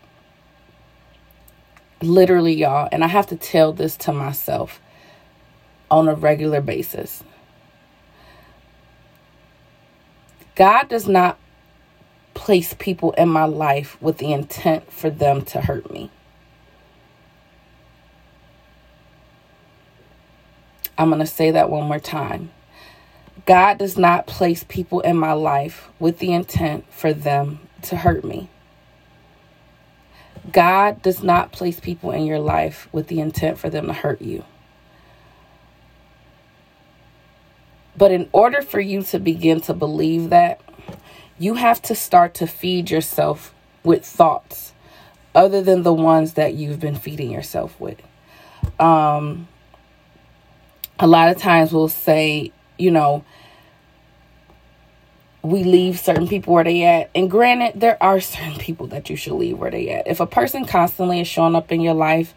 literally, 2.02 2.54
y'all, 2.54 2.88
and 2.90 3.04
I 3.04 3.08
have 3.08 3.26
to 3.28 3.36
tell 3.36 3.72
this 3.72 3.96
to 3.98 4.12
myself 4.12 4.80
on 5.90 6.08
a 6.08 6.14
regular 6.14 6.60
basis. 6.60 7.22
God 10.54 10.88
does 10.88 11.08
not 11.08 11.38
place 12.34 12.74
people 12.78 13.12
in 13.12 13.28
my 13.28 13.44
life 13.44 14.00
with 14.00 14.18
the 14.18 14.32
intent 14.32 14.92
for 14.92 15.10
them 15.10 15.42
to 15.46 15.60
hurt 15.60 15.90
me. 15.90 16.10
I'm 20.98 21.08
going 21.08 21.20
to 21.20 21.26
say 21.26 21.50
that 21.50 21.70
one 21.70 21.84
more 21.84 21.98
time. 21.98 22.50
God 23.46 23.78
does 23.78 23.96
not 23.96 24.26
place 24.26 24.64
people 24.68 25.00
in 25.00 25.16
my 25.16 25.32
life 25.32 25.88
with 25.98 26.18
the 26.18 26.32
intent 26.32 26.84
for 26.92 27.12
them 27.12 27.60
to 27.82 27.96
hurt 27.96 28.22
me. 28.22 28.50
God 30.52 31.00
does 31.02 31.22
not 31.22 31.52
place 31.52 31.80
people 31.80 32.10
in 32.10 32.26
your 32.26 32.38
life 32.38 32.88
with 32.92 33.08
the 33.08 33.20
intent 33.20 33.58
for 33.58 33.70
them 33.70 33.86
to 33.86 33.92
hurt 33.92 34.20
you. 34.20 34.44
But 38.00 38.12
in 38.12 38.30
order 38.32 38.62
for 38.62 38.80
you 38.80 39.02
to 39.02 39.18
begin 39.18 39.60
to 39.60 39.74
believe 39.74 40.30
that, 40.30 40.62
you 41.38 41.56
have 41.56 41.82
to 41.82 41.94
start 41.94 42.32
to 42.36 42.46
feed 42.46 42.90
yourself 42.90 43.52
with 43.84 44.06
thoughts 44.06 44.72
other 45.34 45.60
than 45.60 45.82
the 45.82 45.92
ones 45.92 46.32
that 46.32 46.54
you've 46.54 46.80
been 46.80 46.94
feeding 46.94 47.30
yourself 47.30 47.78
with. 47.78 48.00
Um, 48.80 49.48
a 50.98 51.06
lot 51.06 51.28
of 51.28 51.36
times 51.36 51.74
we'll 51.74 51.88
say, 51.88 52.52
you 52.78 52.90
know, 52.90 53.22
we 55.42 55.62
leave 55.62 56.00
certain 56.00 56.26
people 56.26 56.54
where 56.54 56.64
they 56.64 56.84
at. 56.84 57.10
And 57.14 57.30
granted, 57.30 57.80
there 57.80 58.02
are 58.02 58.18
certain 58.20 58.58
people 58.58 58.86
that 58.86 59.10
you 59.10 59.16
should 59.16 59.34
leave 59.34 59.58
where 59.58 59.70
they 59.70 59.90
at. 59.90 60.06
If 60.06 60.20
a 60.20 60.26
person 60.26 60.64
constantly 60.64 61.20
is 61.20 61.28
showing 61.28 61.54
up 61.54 61.70
in 61.70 61.82
your 61.82 61.92
life 61.92 62.32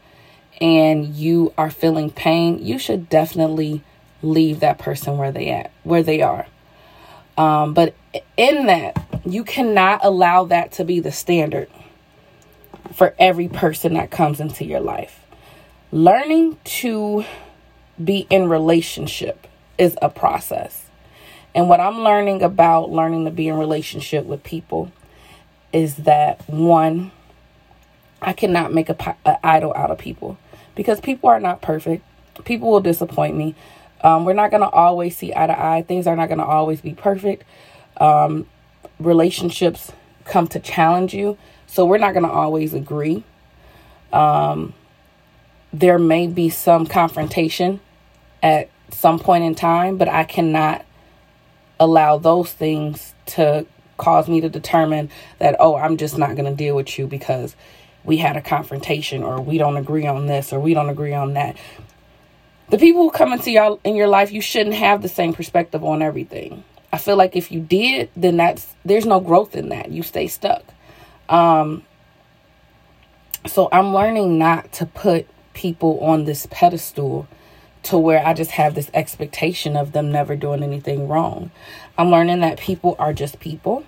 and 0.60 1.16
you 1.16 1.54
are 1.58 1.72
feeling 1.72 2.12
pain, 2.12 2.60
you 2.62 2.78
should 2.78 3.08
definitely 3.08 3.82
leave 4.24 4.62
that 4.62 4.80
person 4.80 5.18
where 5.18 5.32
they 5.32 5.50
at, 5.50 5.72
where 5.84 6.04
they 6.04 6.22
are. 6.22 6.48
Um, 7.38 7.74
but 7.74 7.96
in 8.38 8.68
that, 8.68 8.98
you 9.26 9.44
cannot 9.44 10.02
allow 10.04 10.46
that 10.46 10.74
to 10.74 10.86
be 10.86 11.00
the 11.00 11.12
standard 11.12 11.70
for 12.94 13.16
every 13.18 13.48
person 13.48 13.94
that 13.96 14.12
comes 14.12 14.40
into 14.40 14.66
your 14.66 14.80
life. 14.80 15.20
Learning 15.92 16.58
to 16.64 17.26
be 18.04 18.26
in 18.30 18.50
relationship 18.50 19.48
is 19.78 19.98
a 20.02 20.10
process. 20.10 20.86
And 21.56 21.70
what 21.70 21.80
I'm 21.80 22.00
learning 22.00 22.42
about 22.42 22.90
learning 22.90 23.26
to 23.26 23.32
be 23.32 23.48
in 23.48 23.56
relationship 23.58 24.26
with 24.26 24.44
people 24.44 24.92
is 25.72 25.96
that 25.98 26.48
one, 26.50 27.12
I 28.22 28.34
cannot 28.34 28.74
make 28.74 28.90
a, 28.90 29.16
a 29.26 29.46
idol 29.46 29.74
out 29.76 29.92
of 29.92 29.98
people 29.98 30.38
because 30.76 31.00
people 31.00 31.30
are 31.30 31.40
not 31.40 31.62
perfect. 31.62 32.04
People 32.46 32.72
will 32.72 32.82
disappoint 32.82 33.36
me. 33.36 33.56
Um, 34.04 34.26
we're 34.26 34.34
not 34.34 34.52
going 34.52 34.62
to 34.62 34.70
always 34.70 35.18
see 35.18 35.34
eye 35.34 35.48
to 35.48 35.60
eye. 35.60 35.84
Things 35.88 36.08
are 36.08 36.16
not 36.16 36.28
going 36.28 36.40
to 36.40 36.46
always 36.46 36.82
be 36.82 36.94
perfect. 36.94 37.46
Um, 37.98 38.48
relationships 39.00 39.92
come 40.26 40.48
to 40.48 40.60
challenge 40.60 41.14
you. 41.14 41.38
So 41.68 41.86
we're 41.86 41.98
not 41.98 42.14
going 42.14 42.26
to 42.26 42.32
always 42.32 42.74
agree. 42.74 43.24
Um, 44.12 44.74
there 45.72 45.98
may 45.98 46.28
be 46.28 46.50
some 46.50 46.86
confrontation 46.86 47.80
at 48.44 48.70
some 48.92 49.20
point 49.20 49.44
in 49.44 49.56
time, 49.56 49.98
but 49.98 50.08
I 50.08 50.24
cannot 50.24 50.86
allow 51.80 52.18
those 52.18 52.52
things 52.52 53.14
to 53.26 53.66
cause 53.98 54.28
me 54.28 54.42
to 54.42 54.50
determine 54.50 55.10
that, 55.40 55.56
oh, 55.60 55.76
I'm 55.76 55.98
just 55.98 56.18
not 56.18 56.36
going 56.36 56.46
to 56.46 56.56
deal 56.56 56.76
with 56.76 57.00
you 57.00 57.08
because 57.08 57.56
we 58.04 58.18
had 58.18 58.36
a 58.36 58.42
confrontation 58.42 59.24
or 59.24 59.42
we 59.42 59.58
don't 59.58 59.78
agree 59.78 60.06
on 60.06 60.28
this 60.28 60.52
or 60.52 60.60
we 60.60 60.74
don't 60.74 60.90
agree 60.90 61.14
on 61.14 61.34
that. 61.34 61.58
The 62.70 62.78
people 62.78 63.04
who 63.04 63.12
come 63.12 63.34
into 63.34 63.52
y'all 63.52 63.80
in 63.84 63.96
your 63.96 64.08
life, 64.08 64.32
you 64.32 64.42
shouldn't 64.42 64.76
have 64.76 65.02
the 65.02 65.10
same 65.10 65.34
perspective 65.34 65.84
on 65.84 66.02
everything. 66.02 66.64
I 66.92 66.98
feel 66.98 67.16
like 67.16 67.36
if 67.36 67.52
you 67.52 67.60
did, 67.60 68.10
then 68.16 68.38
that's 68.38 68.76
there's 68.86 69.06
no 69.06 69.20
growth 69.20 69.56
in 69.56 69.70
that. 69.70 69.92
You 69.92 70.04
stay 70.04 70.28
stuck. 70.28 70.64
Um 71.30 71.84
so 73.46 73.68
I'm 73.72 73.94
learning 73.94 74.38
not 74.38 74.72
to 74.74 74.86
put 74.86 75.28
people 75.54 76.00
on 76.00 76.26
this 76.26 76.48
pedestal 76.50 77.28
to 77.84 77.98
where 77.98 78.26
I 78.26 78.34
just 78.34 78.52
have 78.52 78.76
this 78.76 78.90
expectation 78.94 79.76
of 79.76 79.92
them 79.92 80.12
never 80.12 80.36
doing 80.36 80.64
anything 80.64 81.08
wrong. 81.08 81.52
I'm 81.98 82.10
learning 82.10 82.40
that 82.40 82.58
people 82.60 82.96
are 82.98 83.14
just 83.14 83.40
people. 83.40 83.84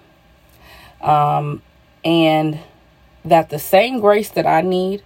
Um, 1.01 1.61
and 2.03 2.59
that 3.23 3.49
the 3.49 3.59
same 3.59 3.99
grace 3.99 4.29
that 4.31 4.45
I 4.45 4.61
need, 4.61 5.01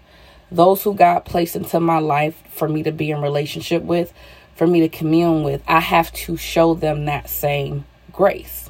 those 0.51 0.83
who 0.83 0.93
God 0.93 1.25
placed 1.25 1.55
into 1.55 1.79
my 1.79 1.99
life 1.99 2.41
for 2.49 2.67
me 2.67 2.83
to 2.83 2.91
be 2.91 3.11
in 3.11 3.21
relationship 3.21 3.83
with, 3.83 4.13
for 4.55 4.67
me 4.67 4.81
to 4.81 4.89
commune 4.89 5.43
with, 5.43 5.61
I 5.67 5.79
have 5.79 6.11
to 6.13 6.37
show 6.37 6.73
them 6.73 7.05
that 7.05 7.29
same 7.29 7.85
grace. 8.11 8.69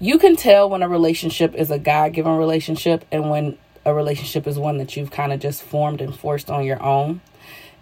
You 0.00 0.18
can 0.18 0.36
tell 0.36 0.68
when 0.68 0.82
a 0.82 0.88
relationship 0.88 1.54
is 1.54 1.70
a 1.70 1.78
God 1.78 2.12
given 2.12 2.36
relationship 2.36 3.04
and 3.10 3.30
when 3.30 3.56
a 3.86 3.94
relationship 3.94 4.46
is 4.46 4.58
one 4.58 4.78
that 4.78 4.96
you've 4.96 5.10
kind 5.10 5.32
of 5.32 5.40
just 5.40 5.62
formed 5.62 6.00
and 6.00 6.14
forced 6.14 6.50
on 6.50 6.64
your 6.64 6.82
own. 6.82 7.20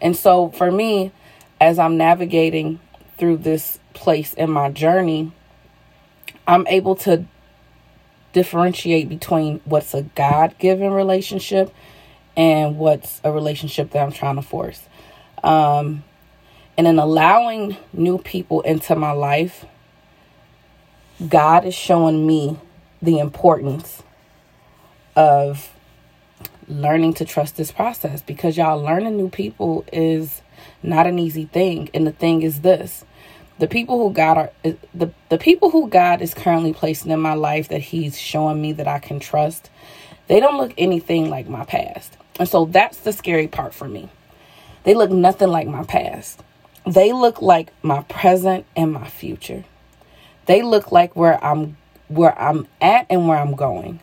And 0.00 0.16
so 0.16 0.50
for 0.50 0.70
me, 0.70 1.12
as 1.60 1.78
I'm 1.78 1.96
navigating 1.96 2.80
through 3.18 3.38
this 3.38 3.78
place 3.94 4.34
in 4.34 4.50
my 4.50 4.70
journey, 4.70 5.32
I'm 6.46 6.66
able 6.66 6.96
to 6.96 7.24
differentiate 8.32 9.08
between 9.08 9.60
what's 9.64 9.94
a 9.94 10.02
God 10.02 10.56
given 10.58 10.92
relationship 10.92 11.72
and 12.36 12.78
what's 12.78 13.20
a 13.24 13.32
relationship 13.32 13.90
that 13.90 14.02
I'm 14.02 14.12
trying 14.12 14.36
to 14.36 14.42
force. 14.42 14.82
Um, 15.42 16.04
and 16.76 16.86
in 16.86 16.98
allowing 16.98 17.76
new 17.92 18.18
people 18.18 18.62
into 18.62 18.96
my 18.96 19.12
life, 19.12 19.64
God 21.28 21.64
is 21.64 21.74
showing 21.74 22.26
me 22.26 22.58
the 23.00 23.18
importance 23.18 24.02
of 25.14 25.70
learning 26.68 27.14
to 27.14 27.24
trust 27.24 27.56
this 27.56 27.72
process 27.72 28.22
because 28.22 28.56
y'all 28.56 28.80
learning 28.80 29.16
new 29.16 29.28
people 29.28 29.84
is 29.92 30.42
not 30.82 31.06
an 31.06 31.18
easy 31.18 31.44
thing 31.46 31.90
and 31.92 32.06
the 32.06 32.12
thing 32.12 32.42
is 32.42 32.60
this 32.60 33.04
the 33.58 33.66
people 33.66 33.98
who 33.98 34.12
God 34.12 34.38
are 34.38 34.50
the 34.94 35.10
the 35.28 35.38
people 35.38 35.70
who 35.70 35.88
God 35.88 36.22
is 36.22 36.34
currently 36.34 36.72
placing 36.72 37.10
in 37.10 37.20
my 37.20 37.34
life 37.34 37.68
that 37.68 37.80
he's 37.80 38.18
showing 38.18 38.62
me 38.62 38.72
that 38.72 38.88
I 38.88 39.00
can 39.00 39.20
trust 39.20 39.70
they 40.28 40.40
don't 40.40 40.56
look 40.56 40.72
anything 40.78 41.28
like 41.28 41.48
my 41.48 41.64
past 41.64 42.16
and 42.38 42.48
so 42.48 42.64
that's 42.66 42.98
the 42.98 43.12
scary 43.12 43.48
part 43.48 43.74
for 43.74 43.88
me 43.88 44.08
they 44.84 44.94
look 44.94 45.10
nothing 45.10 45.48
like 45.48 45.66
my 45.66 45.84
past 45.84 46.42
they 46.86 47.12
look 47.12 47.40
like 47.42 47.72
my 47.82 48.02
present 48.04 48.66
and 48.76 48.92
my 48.92 49.08
future 49.08 49.64
they 50.46 50.62
look 50.62 50.92
like 50.92 51.14
where 51.14 51.42
I'm 51.44 51.76
where 52.08 52.38
I'm 52.38 52.66
at 52.80 53.06
and 53.08 53.28
where 53.28 53.38
I'm 53.38 53.54
going 53.54 54.00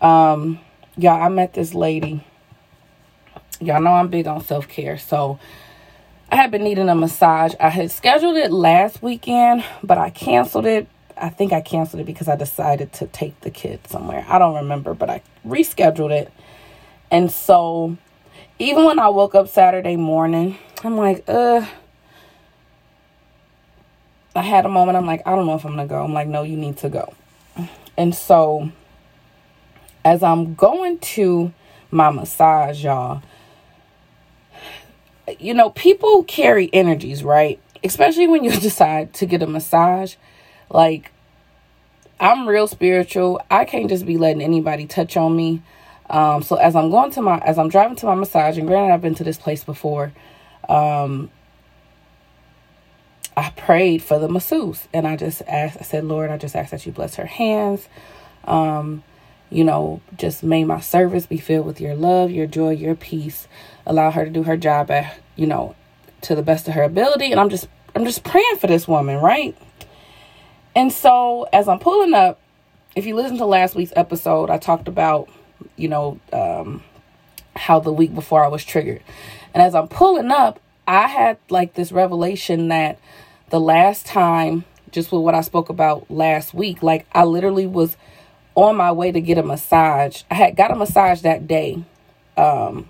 um 0.00 0.60
y'all, 0.96 1.22
I 1.22 1.28
met 1.28 1.54
this 1.54 1.74
lady. 1.74 2.24
Y'all 3.60 3.80
know 3.80 3.92
I'm 3.92 4.08
big 4.08 4.26
on 4.26 4.42
self 4.44 4.68
care. 4.68 4.98
So 4.98 5.38
I 6.30 6.36
had 6.36 6.50
been 6.50 6.64
needing 6.64 6.88
a 6.88 6.94
massage. 6.94 7.54
I 7.60 7.68
had 7.68 7.90
scheduled 7.90 8.36
it 8.36 8.50
last 8.50 9.02
weekend, 9.02 9.64
but 9.82 9.98
I 9.98 10.10
canceled 10.10 10.66
it. 10.66 10.88
I 11.16 11.28
think 11.28 11.52
I 11.52 11.60
canceled 11.60 12.00
it 12.00 12.04
because 12.04 12.28
I 12.28 12.36
decided 12.36 12.92
to 12.94 13.06
take 13.06 13.40
the 13.42 13.50
kid 13.50 13.86
somewhere. 13.86 14.24
I 14.28 14.38
don't 14.38 14.56
remember, 14.56 14.94
but 14.94 15.10
I 15.10 15.22
rescheduled 15.46 16.10
it. 16.10 16.32
And 17.12 17.30
so 17.30 17.98
even 18.58 18.84
when 18.86 18.98
I 18.98 19.10
woke 19.10 19.34
up 19.34 19.46
Saturday 19.46 19.96
morning, 19.96 20.56
I'm 20.82 20.96
like, 20.96 21.22
uh, 21.28 21.64
I 24.34 24.40
had 24.40 24.64
a 24.64 24.70
moment. 24.70 24.96
I'm 24.96 25.06
like, 25.06 25.20
I 25.26 25.36
don't 25.36 25.46
know 25.46 25.54
if 25.54 25.64
I'm 25.66 25.76
going 25.76 25.86
to 25.86 25.92
go. 25.92 26.02
I'm 26.02 26.14
like, 26.14 26.26
no, 26.26 26.42
you 26.42 26.56
need 26.56 26.78
to 26.78 26.88
go. 26.88 27.14
And 27.98 28.14
so 28.14 28.72
as 30.06 30.22
I'm 30.22 30.54
going 30.54 30.98
to 31.00 31.52
my 31.90 32.10
massage, 32.10 32.82
y'all, 32.82 33.22
you 35.38 35.52
know, 35.52 35.68
people 35.68 36.24
carry 36.24 36.70
energies, 36.72 37.22
right? 37.22 37.60
Especially 37.84 38.26
when 38.26 38.42
you 38.42 38.50
decide 38.58 39.12
to 39.14 39.26
get 39.26 39.42
a 39.42 39.46
massage. 39.46 40.14
Like, 40.70 41.12
I'm 42.18 42.48
real 42.48 42.66
spiritual. 42.66 43.42
I 43.50 43.66
can't 43.66 43.90
just 43.90 44.06
be 44.06 44.16
letting 44.16 44.40
anybody 44.40 44.86
touch 44.86 45.18
on 45.18 45.36
me. 45.36 45.60
Um, 46.12 46.42
so 46.42 46.56
as 46.56 46.76
I'm 46.76 46.90
going 46.90 47.10
to 47.12 47.22
my, 47.22 47.38
as 47.38 47.58
I'm 47.58 47.68
driving 47.68 47.96
to 47.96 48.06
my 48.06 48.14
massage, 48.14 48.58
and 48.58 48.68
granted, 48.68 48.92
I've 48.92 49.00
been 49.00 49.14
to 49.16 49.24
this 49.24 49.38
place 49.38 49.64
before, 49.64 50.12
um, 50.68 51.30
I 53.36 53.50
prayed 53.50 54.02
for 54.02 54.18
the 54.18 54.28
masseuse 54.28 54.86
and 54.92 55.08
I 55.08 55.16
just 55.16 55.42
asked, 55.48 55.78
I 55.80 55.84
said, 55.84 56.04
Lord, 56.04 56.30
I 56.30 56.36
just 56.36 56.54
ask 56.54 56.70
that 56.70 56.84
you 56.84 56.92
bless 56.92 57.14
her 57.14 57.26
hands. 57.26 57.88
Um, 58.44 59.02
you 59.48 59.64
know, 59.64 60.02
just 60.16 60.42
may 60.42 60.64
my 60.64 60.80
service 60.80 61.26
be 61.26 61.38
filled 61.38 61.66
with 61.66 61.80
your 61.80 61.94
love, 61.94 62.30
your 62.30 62.46
joy, 62.46 62.70
your 62.70 62.94
peace. 62.94 63.48
Allow 63.86 64.10
her 64.10 64.24
to 64.24 64.30
do 64.30 64.42
her 64.42 64.56
job 64.56 64.90
at, 64.90 65.18
you 65.36 65.46
know, 65.46 65.74
to 66.22 66.34
the 66.34 66.42
best 66.42 66.68
of 66.68 66.74
her 66.74 66.82
ability. 66.82 67.32
And 67.32 67.40
I'm 67.40 67.48
just 67.48 67.68
I'm 67.94 68.04
just 68.04 68.22
praying 68.24 68.58
for 68.58 68.66
this 68.66 68.86
woman, 68.86 69.16
right? 69.16 69.56
And 70.74 70.92
so 70.92 71.48
as 71.52 71.68
I'm 71.68 71.78
pulling 71.78 72.14
up, 72.14 72.38
if 72.96 73.06
you 73.06 73.14
listen 73.14 73.38
to 73.38 73.46
last 73.46 73.74
week's 73.74 73.92
episode, 73.96 74.50
I 74.50 74.58
talked 74.58 74.88
about, 74.88 75.28
you 75.76 75.88
know, 75.88 76.20
um, 76.32 76.82
how 77.56 77.80
the 77.80 77.92
week 77.92 78.14
before 78.14 78.44
I 78.44 78.48
was 78.48 78.64
triggered. 78.64 79.02
And 79.54 79.62
as 79.62 79.74
I'm 79.74 79.88
pulling 79.88 80.30
up, 80.30 80.60
I 80.86 81.06
had 81.06 81.38
like 81.50 81.74
this 81.74 81.92
revelation 81.92 82.68
that 82.68 82.98
the 83.50 83.60
last 83.60 84.06
time, 84.06 84.64
just 84.90 85.12
with 85.12 85.22
what 85.22 85.34
I 85.34 85.42
spoke 85.42 85.68
about 85.68 86.10
last 86.10 86.54
week, 86.54 86.82
like 86.82 87.06
I 87.12 87.24
literally 87.24 87.66
was 87.66 87.96
on 88.54 88.76
my 88.76 88.92
way 88.92 89.12
to 89.12 89.20
get 89.20 89.38
a 89.38 89.42
massage. 89.42 90.22
I 90.30 90.34
had 90.34 90.56
got 90.56 90.70
a 90.70 90.74
massage 90.74 91.20
that 91.22 91.46
day 91.46 91.84
um, 92.36 92.88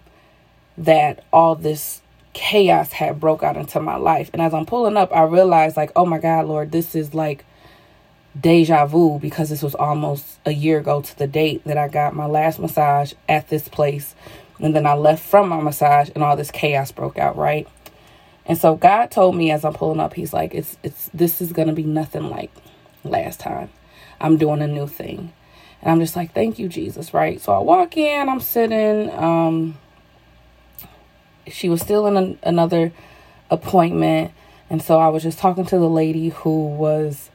that 0.79 1.25
all 1.33 1.55
this 1.55 2.01
chaos 2.33 2.93
had 2.93 3.21
broke 3.21 3.43
out 3.43 3.57
into 3.57 3.81
my 3.81 3.97
life. 3.97 4.31
And 4.33 4.41
as 4.41 4.55
I'm 4.55 4.67
pulling 4.67 4.97
up, 4.97 5.15
I 5.15 5.23
realized 5.25 5.77
like, 5.77 5.93
oh 5.95 6.07
my 6.07 6.19
God, 6.19 6.47
Lord, 6.47 6.73
this 6.73 6.95
is 6.95 7.15
like 7.15 7.45
deja 8.39 8.87
vu 8.87 9.19
because 9.19 9.51
this 9.51 9.63
was 9.63 9.75
almost 9.75 10.39
a 10.47 10.53
year 10.53 10.79
ago 10.79 11.03
to 11.03 11.19
the 11.19 11.27
date 11.27 11.63
that 11.65 11.77
I 11.77 11.89
got 11.89 12.15
my 12.15 12.27
last 12.27 12.59
massage 12.59 13.13
at 13.29 13.49
this 13.49 13.69
place. 13.69 14.15
And 14.59 14.75
then 14.75 14.87
I 14.87 14.95
left 14.95 15.25
from 15.25 15.49
my 15.49 15.61
massage 15.61 16.11
and 16.15 16.23
all 16.23 16.37
this 16.37 16.51
chaos 16.51 16.93
broke 16.93 17.19
out, 17.19 17.37
right? 17.37 17.69
And 18.47 18.59
so 18.59 18.75
God 18.75 19.11
told 19.11 19.37
me 19.37 19.51
as 19.51 19.65
I'm 19.65 19.75
pulling 19.75 20.01
up, 20.01 20.15
he's 20.15 20.33
like, 20.33 20.55
it's 20.55 20.77
it's 20.83 21.11
this 21.15 21.41
is 21.41 21.53
gonna 21.53 21.73
be 21.73 21.85
nothing 21.85 22.31
like 22.31 22.51
last 23.05 23.41
time. 23.41 23.71
I'm 24.21 24.37
doing 24.37 24.63
a 24.63 24.67
new 24.67 24.87
thing. 24.87 25.33
And 25.81 25.91
I'm 25.91 26.01
just 26.01 26.17
like, 26.17 26.33
thank 26.33 26.59
you, 26.59 26.69
Jesus, 26.69 27.13
right? 27.13 27.41
So 27.41 27.53
I 27.53 27.59
walk 27.59 27.97
in, 27.97 28.29
I'm 28.29 28.41
sitting. 28.41 29.11
Um, 29.11 29.79
she 31.49 31.69
was 31.69 31.81
still 31.81 32.07
in 32.07 32.17
an, 32.17 32.39
another 32.43 32.93
appointment. 33.51 34.33
And 34.71 34.81
so 34.81 34.99
I 34.99 35.09
was 35.09 35.23
just 35.25 35.39
talking 35.39 35.67
to 35.67 35.79
the 35.79 35.89
lady 35.89 36.29
who 36.29 36.69
was 36.69 37.31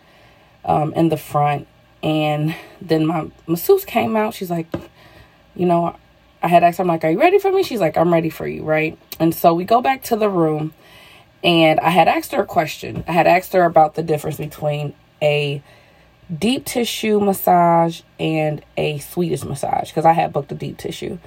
um, 0.65 0.93
in 0.93 1.09
the 1.09 1.17
front. 1.17 1.67
And 2.03 2.55
then 2.81 3.05
my 3.05 3.29
masseuse 3.47 3.85
came 3.85 4.15
out. 4.15 4.33
She's 4.33 4.49
like, 4.49 4.67
you 5.55 5.65
know, 5.65 5.95
I 6.41 6.47
had 6.47 6.63
asked 6.63 6.77
her, 6.77 6.83
I'm 6.83 6.87
like, 6.87 7.03
are 7.03 7.09
you 7.09 7.19
ready 7.19 7.39
for 7.39 7.51
me? 7.51 7.63
She's 7.63 7.79
like, 7.79 7.97
I'm 7.97 8.13
ready 8.13 8.29
for 8.29 8.47
you, 8.47 8.63
right? 8.63 8.97
And 9.19 9.33
so 9.33 9.53
we 9.53 9.65
go 9.65 9.81
back 9.81 10.03
to 10.03 10.15
the 10.15 10.29
room. 10.29 10.73
And 11.43 11.79
I 11.79 11.89
had 11.89 12.07
asked 12.07 12.31
her 12.33 12.43
a 12.43 12.45
question. 12.45 13.03
I 13.07 13.11
had 13.11 13.27
asked 13.27 13.53
her 13.53 13.63
about 13.63 13.95
the 13.95 14.03
difference 14.03 14.37
between 14.37 14.93
a 15.21 15.61
deep 16.35 16.65
tissue 16.65 17.19
massage 17.19 18.01
and 18.19 18.63
a 18.75 18.99
Swedish 18.99 19.43
massage 19.43 19.89
because 19.89 20.05
I 20.05 20.13
had 20.13 20.33
booked 20.33 20.51
a 20.51 20.55
deep 20.55 20.77
tissue. 20.77 21.19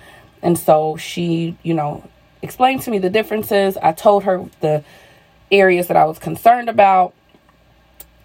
And 0.42 0.58
so 0.58 0.96
she, 0.96 1.56
you 1.62 1.74
know, 1.74 2.08
explained 2.42 2.82
to 2.82 2.90
me 2.90 2.98
the 2.98 3.10
differences. 3.10 3.76
I 3.76 3.92
told 3.92 4.24
her 4.24 4.48
the 4.60 4.84
areas 5.50 5.88
that 5.88 5.96
I 5.96 6.04
was 6.04 6.18
concerned 6.18 6.68
about. 6.68 7.14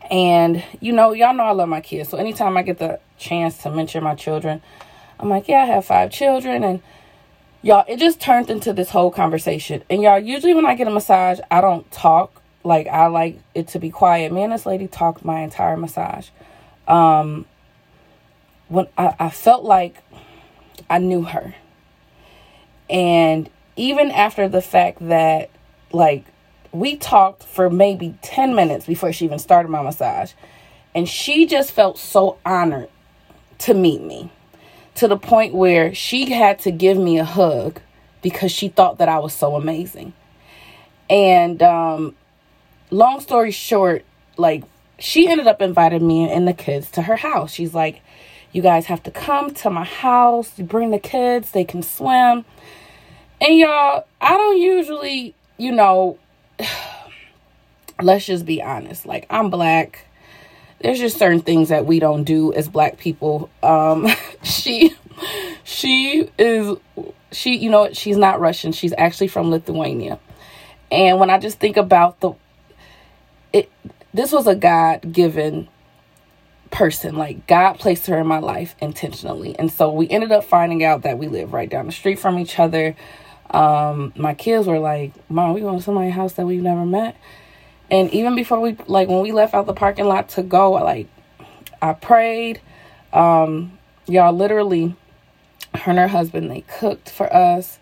And, 0.10 0.64
you 0.82 0.92
know, 0.92 1.14
y'all 1.14 1.34
know 1.34 1.44
I 1.44 1.52
love 1.52 1.70
my 1.70 1.82
kids. 1.82 2.10
So 2.10 2.18
anytime 2.18 2.58
I 2.58 2.62
get 2.62 2.78
the 2.78 3.00
chance 3.18 3.58
to 3.64 3.72
mention 3.72 4.04
my 4.04 4.16
children, 4.16 4.62
I'm 5.20 5.30
like, 5.30 5.48
yeah, 5.48 5.64
I 5.64 5.66
have 5.66 5.86
five 5.86 6.12
children. 6.12 6.64
And 6.64 6.82
y'all, 7.62 7.86
it 7.88 7.98
just 7.98 8.20
turned 8.20 8.50
into 8.50 8.74
this 8.74 8.92
whole 8.92 9.12
conversation. 9.12 9.84
And 9.90 10.02
y'all, 10.02 10.20
usually 10.20 10.54
when 10.54 10.66
I 10.66 10.76
get 10.76 10.88
a 10.88 10.92
massage, 10.92 11.40
I 11.50 11.62
don't 11.62 11.90
talk. 11.92 12.42
Like, 12.64 12.88
I 12.88 13.08
like 13.08 13.40
it 13.54 13.68
to 13.70 13.80
be 13.80 13.90
quiet. 13.90 14.32
Me 14.32 14.44
and 14.44 14.52
this 14.52 14.66
lady 14.66 14.88
talked 14.88 15.24
my 15.24 15.42
entire 15.42 15.78
massage 15.78 16.30
um, 16.88 17.46
when 18.68 18.88
I, 18.98 19.16
I 19.20 19.30
felt 19.30 19.64
like 19.64 19.98
I 20.90 21.00
knew 21.00 21.24
her. 21.24 21.56
And 22.90 23.50
even 23.76 24.12
after 24.12 24.48
the 24.48 24.62
fact 24.62 25.08
that, 25.08 25.50
like, 25.92 26.26
we 26.76 26.96
talked 26.98 27.44
for 27.44 27.70
maybe 27.70 28.16
10 28.22 28.56
minutes 28.56 28.86
before 28.86 29.14
she 29.14 29.26
even 29.26 29.40
started 29.40 29.70
my 29.70 29.82
massage. 29.82 30.34
And 30.94 31.08
she 31.10 31.46
just 31.46 31.72
felt 31.72 31.98
so 31.98 32.38
honored 32.46 32.90
to 33.60 33.74
meet 33.74 34.02
me 34.02 34.32
to 34.96 35.08
the 35.08 35.18
point 35.18 35.54
where 35.54 35.94
she 35.94 36.32
had 36.32 36.60
to 36.60 36.72
give 36.72 36.98
me 36.98 37.18
a 37.18 37.26
hug 37.26 37.82
because 38.22 38.52
she 38.52 38.70
thought 38.70 38.98
that 38.98 39.10
I 39.10 39.20
was 39.20 39.34
so 39.34 39.56
amazing. 39.56 40.14
And 41.10 41.62
um, 41.62 42.16
long 42.92 43.20
story 43.20 43.52
short, 43.52 44.06
like 44.38 44.64
she 44.98 45.28
ended 45.28 45.48
up 45.48 45.62
inviting 45.62 46.06
me 46.06 46.30
and 46.32 46.48
the 46.48 46.54
kids 46.54 46.90
to 46.92 47.04
her 47.04 47.18
house. 47.18 47.54
She's 47.54 47.74
like, 47.74 48.02
You 48.52 48.62
guys 48.62 48.86
have 48.88 49.04
to 49.04 49.12
come 49.12 49.54
to 49.56 49.70
my 49.70 49.84
house. 49.84 50.58
You 50.58 50.64
bring 50.64 50.92
the 50.92 51.00
kids, 51.00 51.52
they 51.52 51.66
can 51.66 51.84
swim. 51.84 52.46
And 53.42 53.58
y'all, 53.58 54.08
I 54.22 54.38
don't 54.38 54.60
usually, 54.60 55.36
you 55.58 55.74
know, 55.74 56.18
let's 58.02 58.26
just 58.26 58.46
be 58.46 58.62
honest. 58.62 59.06
Like, 59.06 59.26
I'm 59.30 59.50
black. 59.50 60.06
There's 60.82 61.00
just 61.00 61.18
certain 61.18 61.42
things 61.42 61.70
that 61.70 61.86
we 61.86 62.00
don't 62.00 62.24
do 62.24 62.54
as 62.54 62.68
black 62.68 62.98
people. 62.98 63.50
Um, 63.64 64.08
she, 64.44 64.96
she 65.64 66.30
is, 66.38 66.78
she, 67.32 67.58
you 67.58 67.70
know, 67.70 67.92
she's 67.94 68.18
not 68.18 68.40
Russian. 68.40 68.72
She's 68.72 68.94
actually 68.98 69.28
from 69.28 69.50
Lithuania. 69.50 70.20
And 70.92 71.20
when 71.20 71.30
I 71.30 71.40
just 71.40 71.60
think 71.60 71.78
about 71.78 72.20
the, 72.20 72.34
it, 73.52 73.72
this 74.14 74.32
was 74.32 74.48
a 74.48 74.56
God 74.56 75.12
given 75.12 75.68
person. 76.72 77.16
Like 77.16 77.48
God 77.48 77.80
placed 77.80 78.08
her 78.08 78.20
in 78.20 78.28
my 78.28 78.40
life 78.40 78.76
intentionally. 78.82 79.58
And 79.58 79.72
so 79.72 79.92
we 79.92 80.10
ended 80.10 80.32
up 80.32 80.44
finding 80.44 80.84
out 80.84 81.04
that 81.04 81.18
we 81.18 81.28
live 81.28 81.54
right 81.54 81.70
down 81.70 81.86
the 81.86 81.92
street 81.92 82.20
from 82.20 82.38
each 82.38 82.60
other. 82.60 82.96
Um, 83.52 84.14
my 84.16 84.34
kids 84.34 84.68
were 84.68 84.80
like, 84.80 85.14
Mom, 85.30 85.54
we 85.54 85.62
going 85.62 85.78
to 85.78 85.84
somebody's 85.84 86.14
house 86.14 86.34
that 86.34 86.46
we've 86.46 86.62
never 86.62 86.86
met. 86.86 87.16
And 87.92 88.10
even 88.12 88.36
before 88.36 88.60
we 88.60 88.76
like 88.88 89.08
when 89.08 89.22
we 89.22 89.32
left 89.32 89.54
out 89.54 89.68
the 89.68 89.74
parking 89.74 90.06
lot 90.06 90.30
to 90.30 90.44
go, 90.44 90.72
like 90.72 91.08
I 91.82 91.94
prayed. 91.94 92.60
Um, 93.14 93.78
y'all 94.08 94.34
literally 94.34 94.96
her 95.74 95.92
and 95.92 96.00
her 96.00 96.08
husband 96.08 96.50
they 96.50 96.62
cooked 96.62 97.10
for 97.10 97.34
us. 97.34 97.80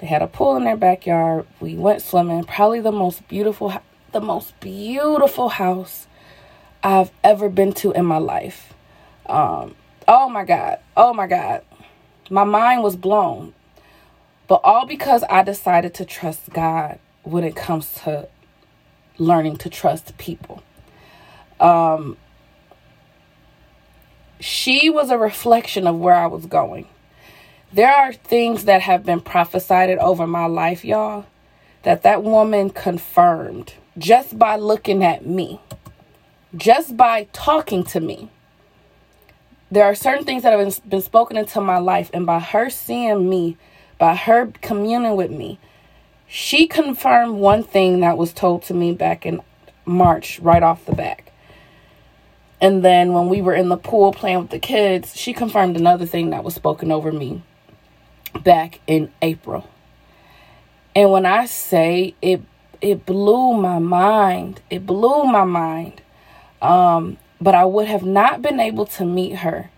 They 0.00 0.06
had 0.06 0.22
a 0.22 0.26
pool 0.26 0.56
in 0.56 0.64
their 0.64 0.76
backyard. 0.76 1.46
We 1.60 1.76
went 1.76 2.02
swimming. 2.02 2.44
Probably 2.44 2.80
the 2.80 2.92
most 2.92 3.26
beautiful 3.28 3.72
the 4.12 4.20
most 4.20 4.58
beautiful 4.60 5.50
house 5.50 6.06
I've 6.82 7.10
ever 7.22 7.48
been 7.48 7.72
to 7.74 7.92
in 7.92 8.06
my 8.06 8.18
life. 8.18 8.74
Um, 9.26 9.74
oh 10.06 10.28
my 10.28 10.44
God. 10.44 10.78
Oh 10.96 11.14
my 11.14 11.26
God. 11.26 11.62
My 12.30 12.44
mind 12.44 12.82
was 12.82 12.96
blown. 12.96 13.54
But 14.46 14.60
all 14.64 14.86
because 14.86 15.24
I 15.30 15.42
decided 15.42 15.94
to 15.94 16.04
trust 16.04 16.50
God 16.50 16.98
when 17.22 17.44
it 17.44 17.56
comes 17.56 17.92
to 18.04 18.28
learning 19.18 19.56
to 19.58 19.70
trust 19.70 20.16
people. 20.18 20.62
Um, 21.60 22.16
she 24.40 24.90
was 24.90 25.10
a 25.10 25.18
reflection 25.18 25.86
of 25.86 25.98
where 25.98 26.14
I 26.14 26.26
was 26.26 26.46
going. 26.46 26.86
There 27.72 27.92
are 27.92 28.12
things 28.12 28.64
that 28.66 28.82
have 28.82 29.04
been 29.04 29.20
prophesied 29.20 29.90
over 29.98 30.26
my 30.26 30.46
life, 30.46 30.84
y'all, 30.84 31.26
that 31.82 32.02
that 32.02 32.22
woman 32.22 32.70
confirmed 32.70 33.74
just 33.96 34.38
by 34.38 34.56
looking 34.56 35.02
at 35.02 35.26
me 35.26 35.60
just 36.56 36.96
by 36.96 37.26
talking 37.32 37.84
to 37.84 38.00
me. 38.00 38.30
There 39.70 39.84
are 39.84 39.94
certain 39.94 40.24
things 40.24 40.42
that 40.42 40.56
have 40.56 40.64
been, 40.64 40.88
been 40.88 41.02
spoken 41.02 41.36
into 41.36 41.60
my 41.60 41.78
life, 41.78 42.10
and 42.12 42.26
by 42.26 42.38
her 42.38 42.70
seeing 42.70 43.28
me, 43.28 43.56
by 43.98 44.14
her 44.14 44.52
communing 44.60 45.16
with 45.16 45.30
me, 45.30 45.58
she 46.26 46.66
confirmed 46.66 47.34
one 47.34 47.62
thing 47.62 48.00
that 48.00 48.16
was 48.16 48.32
told 48.32 48.62
to 48.64 48.74
me 48.74 48.92
back 48.92 49.24
in 49.24 49.40
March, 49.84 50.40
right 50.40 50.62
off 50.62 50.84
the 50.86 50.94
back. 50.94 51.32
And 52.60 52.84
then 52.84 53.12
when 53.12 53.28
we 53.28 53.42
were 53.42 53.54
in 53.54 53.68
the 53.68 53.76
pool 53.76 54.12
playing 54.12 54.40
with 54.40 54.50
the 54.50 54.58
kids, 54.58 55.16
she 55.16 55.32
confirmed 55.32 55.76
another 55.76 56.06
thing 56.06 56.30
that 56.30 56.44
was 56.44 56.54
spoken 56.54 56.90
over 56.90 57.12
me 57.12 57.42
back 58.42 58.80
in 58.86 59.12
April. 59.20 59.68
And 60.96 61.10
when 61.10 61.26
I 61.26 61.46
say 61.46 62.14
it 62.22 62.42
it 62.84 63.06
blew 63.06 63.54
my 63.54 63.78
mind. 63.78 64.60
It 64.68 64.84
blew 64.84 65.24
my 65.24 65.44
mind. 65.44 66.02
Um, 66.60 67.16
but 67.40 67.54
I 67.54 67.64
would 67.64 67.86
have 67.86 68.04
not 68.04 68.42
been 68.42 68.60
able 68.60 68.84
to 68.86 69.06
meet 69.06 69.36
her 69.36 69.70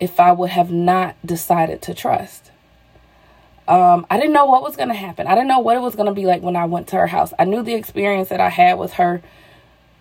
if 0.00 0.18
I 0.18 0.32
would 0.32 0.50
have 0.50 0.72
not 0.72 1.14
decided 1.24 1.80
to 1.82 1.94
trust. 1.94 2.50
Um, 3.70 4.04
I 4.10 4.18
didn't 4.18 4.32
know 4.32 4.46
what 4.46 4.62
was 4.62 4.76
going 4.76 4.88
to 4.88 4.96
happen. 4.96 5.28
I 5.28 5.34
didn't 5.36 5.46
know 5.46 5.60
what 5.60 5.76
it 5.76 5.80
was 5.80 5.94
going 5.94 6.08
to 6.08 6.12
be 6.12 6.26
like 6.26 6.42
when 6.42 6.56
I 6.56 6.64
went 6.64 6.88
to 6.88 6.96
her 6.96 7.06
house. 7.06 7.32
I 7.38 7.44
knew 7.44 7.62
the 7.62 7.74
experience 7.74 8.28
that 8.30 8.40
I 8.40 8.48
had 8.48 8.78
with 8.78 8.94
her 8.94 9.22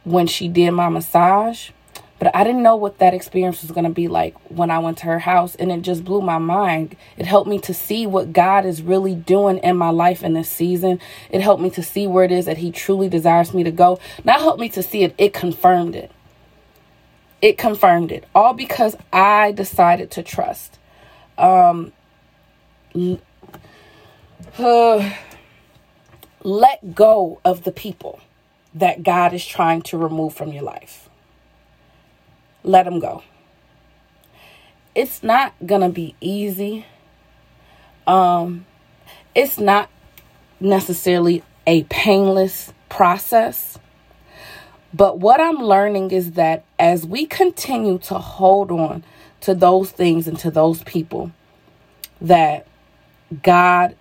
when 0.03 0.25
she 0.25 0.47
did 0.47 0.71
my 0.71 0.89
massage, 0.89 1.69
but 2.17 2.35
I 2.35 2.43
didn't 2.43 2.63
know 2.63 2.75
what 2.75 2.97
that 2.97 3.13
experience 3.13 3.61
was 3.61 3.69
going 3.69 3.83
to 3.83 3.91
be 3.91 4.07
like 4.07 4.35
when 4.49 4.71
I 4.71 4.79
went 4.79 4.97
to 4.99 5.05
her 5.05 5.19
house. 5.19 5.53
And 5.53 5.71
it 5.71 5.83
just 5.83 6.03
blew 6.03 6.19
my 6.19 6.39
mind. 6.39 6.95
It 7.15 7.27
helped 7.27 7.47
me 7.47 7.59
to 7.59 7.73
see 7.73 8.07
what 8.07 8.33
God 8.33 8.65
is 8.65 8.81
really 8.81 9.13
doing 9.13 9.59
in 9.59 9.77
my 9.77 9.91
life 9.91 10.23
in 10.23 10.33
this 10.33 10.49
season. 10.49 10.99
It 11.29 11.41
helped 11.41 11.61
me 11.61 11.69
to 11.71 11.83
see 11.83 12.07
where 12.07 12.25
it 12.25 12.31
is 12.31 12.45
that 12.45 12.57
He 12.57 12.71
truly 12.71 13.07
desires 13.07 13.53
me 13.53 13.63
to 13.63 13.71
go. 13.71 13.99
Not 14.23 14.39
helped 14.39 14.59
me 14.59 14.69
to 14.69 14.81
see 14.81 15.03
it, 15.03 15.13
it 15.19 15.31
confirmed 15.31 15.95
it 15.95 16.11
it 17.41 17.57
confirmed 17.57 18.11
it 18.11 18.25
all 18.35 18.53
because 18.53 18.95
I 19.13 19.51
decided 19.53 20.11
to 20.11 20.23
trust. 20.23 20.77
Um, 21.37 21.93
uh, 24.59 25.13
let 26.43 26.95
go 26.95 27.39
of 27.43 27.63
the 27.63 27.71
people 27.71 28.19
that 28.73 29.03
God 29.03 29.33
is 29.33 29.45
trying 29.45 29.81
to 29.83 29.97
remove 29.97 30.33
from 30.33 30.51
your 30.51 30.63
life. 30.63 31.09
Let 32.63 32.85
them 32.85 32.99
go. 32.99 33.23
It's 34.95 35.23
not 35.23 35.53
going 35.65 35.81
to 35.81 35.89
be 35.89 36.15
easy. 36.21 36.85
Um, 38.05 38.65
it's 39.33 39.59
not 39.59 39.89
necessarily 40.59 41.43
a 41.65 41.83
painless 41.83 42.73
process. 42.89 43.77
But 44.93 45.19
what 45.19 45.39
I'm 45.39 45.57
learning 45.57 46.11
is 46.11 46.31
that 46.31 46.65
as 46.79 47.05
we 47.05 47.25
continue 47.25 47.99
to 47.99 48.15
hold 48.15 48.71
on 48.71 49.03
to 49.41 49.53
those 49.53 49.91
things 49.91 50.27
and 50.27 50.37
to 50.39 50.51
those 50.51 50.83
people 50.83 51.31
that 52.19 52.67
God 53.43 53.95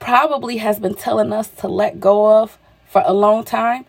probably 0.00 0.56
has 0.56 0.80
been 0.80 0.94
telling 0.94 1.32
us 1.32 1.48
to 1.48 1.68
let 1.68 2.00
go 2.00 2.42
of 2.42 2.58
for 2.86 3.02
a 3.04 3.12
long 3.12 3.44
time, 3.44 3.84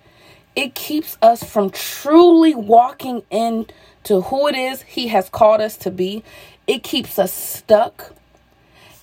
it 0.55 0.75
keeps 0.75 1.17
us 1.21 1.43
from 1.43 1.69
truly 1.69 2.53
walking 2.53 3.23
into 3.31 4.21
who 4.21 4.47
it 4.47 4.55
is 4.55 4.83
He 4.83 5.07
has 5.07 5.29
called 5.29 5.61
us 5.61 5.77
to 5.77 5.91
be. 5.91 6.23
It 6.67 6.83
keeps 6.83 7.17
us 7.17 7.33
stuck 7.33 8.13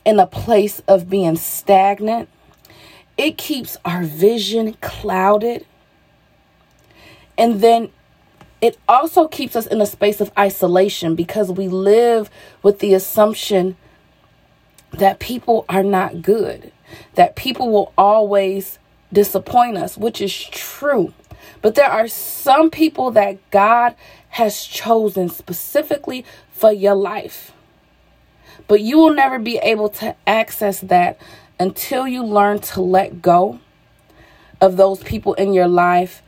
in 0.04 0.20
a 0.20 0.26
place 0.26 0.80
of 0.86 1.10
being 1.10 1.36
stagnant. 1.36 2.28
It 3.16 3.36
keeps 3.36 3.76
our 3.84 4.04
vision 4.04 4.74
clouded. 4.80 5.66
And 7.36 7.60
then 7.60 7.90
it 8.60 8.78
also 8.88 9.28
keeps 9.28 9.56
us 9.56 9.66
in 9.66 9.80
a 9.80 9.86
space 9.86 10.20
of 10.20 10.30
isolation 10.38 11.14
because 11.14 11.50
we 11.50 11.68
live 11.68 12.30
with 12.62 12.80
the 12.80 12.94
assumption 12.94 13.76
that 14.92 15.18
people 15.18 15.64
are 15.68 15.82
not 15.82 16.22
good, 16.22 16.72
that 17.14 17.36
people 17.36 17.70
will 17.70 17.92
always 17.96 18.78
disappoint 19.12 19.76
us, 19.76 19.96
which 19.96 20.20
is 20.20 20.44
true. 20.50 21.12
But 21.62 21.74
there 21.74 21.90
are 21.90 22.08
some 22.08 22.70
people 22.70 23.10
that 23.12 23.38
God 23.50 23.94
has 24.30 24.64
chosen 24.64 25.28
specifically 25.28 26.24
for 26.50 26.72
your 26.72 26.94
life. 26.94 27.52
But 28.66 28.80
you 28.80 28.98
will 28.98 29.14
never 29.14 29.38
be 29.38 29.56
able 29.58 29.88
to 29.90 30.14
access 30.26 30.80
that 30.80 31.18
until 31.58 32.06
you 32.06 32.22
learn 32.24 32.60
to 32.60 32.80
let 32.80 33.22
go 33.22 33.60
of 34.60 34.76
those 34.76 35.02
people 35.02 35.34
in 35.34 35.52
your 35.52 35.68
life 35.68 36.22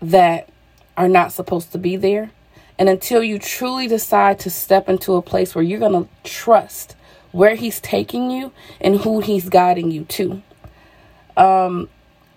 that 0.00 0.48
are 0.96 1.08
not 1.08 1.32
supposed 1.32 1.72
to 1.72 1.78
be 1.78 1.96
there. 1.96 2.30
And 2.78 2.88
until 2.88 3.22
you 3.22 3.38
truly 3.38 3.88
decide 3.88 4.38
to 4.40 4.50
step 4.50 4.88
into 4.88 5.14
a 5.14 5.22
place 5.22 5.54
where 5.54 5.64
you're 5.64 5.80
going 5.80 6.04
to 6.04 6.08
trust 6.22 6.94
where 7.32 7.54
he's 7.54 7.80
taking 7.80 8.30
you 8.30 8.52
and 8.80 9.00
who 9.00 9.20
he's 9.20 9.48
guiding 9.48 9.90
you 9.90 10.04
to. 10.04 10.42
Um, 11.36 11.88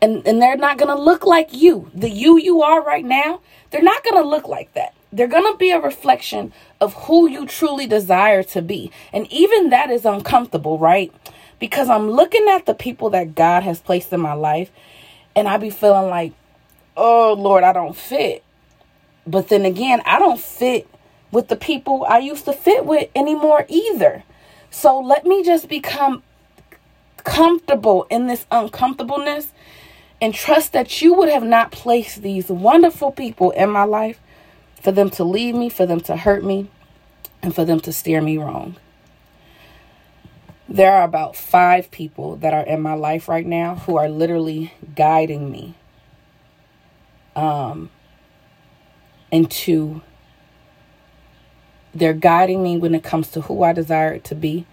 and, 0.02 0.26
and 0.28 0.42
they're 0.42 0.58
not 0.58 0.78
going 0.78 0.96
to 0.96 1.02
look 1.02 1.26
like 1.26 1.54
you. 1.54 1.92
The 1.94 2.10
you 2.10 2.38
you 2.38 2.62
are 2.62 2.84
right 2.84 3.06
now, 3.06 3.42
they're 3.70 3.82
not 3.82 4.04
going 4.04 4.22
to 4.22 4.28
look 4.28 4.48
like 4.48 4.74
that. 4.74 4.94
They're 5.14 5.28
going 5.28 5.52
to 5.52 5.58
be 5.58 5.72
a 5.72 5.80
reflection 5.80 6.54
of 6.80 6.94
who 6.94 7.30
you 7.30 7.46
truly 7.46 7.86
desire 7.86 8.44
to 8.44 8.62
be. 8.62 8.92
And 9.12 9.32
even 9.32 9.70
that 9.70 9.90
is 9.90 10.06
uncomfortable, 10.06 10.80
right? 10.80 11.14
Because 11.60 11.90
I'm 11.90 12.10
looking 12.10 12.48
at 12.50 12.66
the 12.66 12.74
people 12.74 13.10
that 13.12 13.36
God 13.36 13.64
has 13.64 13.80
placed 13.80 14.12
in 14.14 14.22
my 14.22 14.34
life 14.34 14.72
and 15.36 15.48
I 15.48 15.58
be 15.58 15.70
feeling 15.70 16.10
like, 16.10 16.34
oh 16.98 17.36
Lord, 17.38 17.64
I 17.64 17.74
don't 17.74 17.96
fit. 17.96 18.44
But 19.28 19.50
then 19.50 19.66
again, 19.66 20.02
I 20.06 20.18
don't 20.18 20.40
fit 20.40 20.88
with 21.32 21.48
the 21.48 21.56
people 21.56 22.06
I 22.08 22.20
used 22.20 22.46
to 22.46 22.54
fit 22.54 22.86
with 22.86 23.10
anymore 23.16 23.66
either. 23.70 24.24
So 24.72 25.00
let 25.00 25.26
me 25.26 25.44
just 25.44 25.68
become 25.68 26.24
comfortable 27.24 28.08
in 28.10 28.28
this 28.28 28.48
uncomfortableness 28.50 29.52
and 30.20 30.34
trust 30.34 30.72
that 30.74 31.02
you 31.02 31.14
would 31.14 31.30
have 31.30 31.44
not 31.44 31.72
placed 31.72 32.22
these 32.22 32.48
wonderful 32.50 33.12
people 33.12 33.52
in 33.52 33.70
my 33.70 33.84
life 33.84 34.20
for 34.82 34.92
them 34.92 35.10
to 35.12 35.24
leave 35.24 35.54
me, 35.54 35.70
for 35.70 35.86
them 35.86 36.00
to 36.02 36.16
hurt 36.16 36.44
me, 36.44 36.70
and 37.44 37.54
for 37.54 37.66
them 37.66 37.80
to 37.82 37.94
steer 37.94 38.22
me 38.22 38.38
wrong. 38.38 38.78
There 40.70 40.94
are 40.94 41.04
about 41.04 41.36
five 41.36 41.92
people 41.92 42.38
that 42.38 42.54
are 42.54 42.66
in 42.66 42.82
my 42.82 42.94
life 42.94 43.28
right 43.28 43.46
now 43.46 43.76
who 43.76 43.98
are 43.98 44.08
literally 44.08 44.74
guiding 44.96 45.52
me 45.52 45.76
um, 47.36 47.90
into 49.32 50.02
they're 51.94 52.14
guiding 52.14 52.64
me 52.64 52.78
when 52.78 52.96
it 52.96 53.04
comes 53.04 53.30
to 53.32 53.42
who 53.42 53.64
I 53.64 53.74
desire 53.74 54.20
to 54.20 54.36
be 54.36 54.66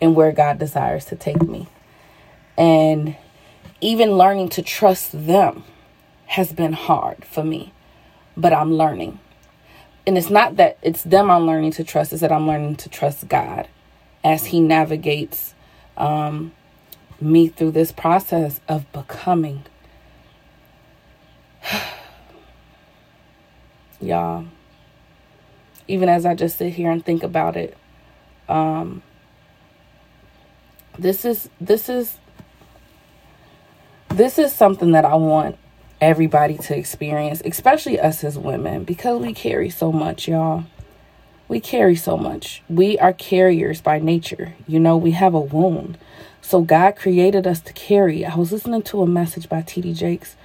and 0.00 0.14
where 0.14 0.32
God 0.32 0.58
desires 0.58 1.04
to 1.06 1.16
take 1.16 1.42
me. 1.42 1.68
And 2.56 3.16
even 3.80 4.12
learning 4.12 4.50
to 4.50 4.62
trust 4.62 5.26
them 5.26 5.64
has 6.26 6.52
been 6.52 6.72
hard 6.72 7.24
for 7.24 7.42
me, 7.44 7.72
but 8.36 8.52
I'm 8.52 8.74
learning. 8.74 9.18
And 10.06 10.18
it's 10.18 10.30
not 10.30 10.56
that 10.56 10.78
it's 10.82 11.02
them 11.02 11.30
I'm 11.30 11.46
learning 11.46 11.72
to 11.72 11.84
trust, 11.84 12.12
it's 12.12 12.20
that 12.22 12.32
I'm 12.32 12.46
learning 12.46 12.76
to 12.76 12.88
trust 12.88 13.28
God 13.28 13.68
as 14.24 14.46
He 14.46 14.60
navigates 14.60 15.54
um, 15.96 16.52
me 17.20 17.48
through 17.48 17.72
this 17.72 17.92
process 17.92 18.60
of 18.68 18.90
becoming 18.92 19.64
y'all. 24.00 24.46
Even 25.88 26.08
as 26.08 26.24
I 26.24 26.34
just 26.34 26.58
sit 26.58 26.74
here 26.74 26.90
and 26.90 27.04
think 27.04 27.22
about 27.22 27.56
it, 27.56 27.76
um, 28.48 29.02
this 30.98 31.24
is 31.24 31.48
this 31.60 31.88
is 31.88 32.18
this 34.10 34.38
is 34.38 34.52
something 34.52 34.92
that 34.92 35.04
I 35.04 35.14
want 35.14 35.56
everybody 36.00 36.56
to 36.58 36.76
experience, 36.76 37.42
especially 37.44 37.98
us 37.98 38.24
as 38.24 38.38
women, 38.38 38.84
because 38.84 39.20
we 39.20 39.32
carry 39.32 39.70
so 39.70 39.92
much, 39.92 40.28
y'all. 40.28 40.64
We 41.48 41.60
carry 41.60 41.96
so 41.96 42.16
much. 42.16 42.62
We 42.68 42.98
are 42.98 43.12
carriers 43.12 43.80
by 43.80 43.98
nature. 43.98 44.54
You 44.66 44.78
know, 44.80 44.96
we 44.96 45.12
have 45.12 45.34
a 45.34 45.40
wound. 45.40 45.98
So 46.42 46.60
God 46.62 46.96
created 46.96 47.46
us 47.46 47.60
to 47.62 47.72
carry. 47.72 48.24
I 48.24 48.34
was 48.34 48.52
listening 48.52 48.82
to 48.82 49.02
a 49.02 49.06
message 49.06 49.48
by 49.48 49.62
TD 49.62 49.96
Jakes 49.96 50.36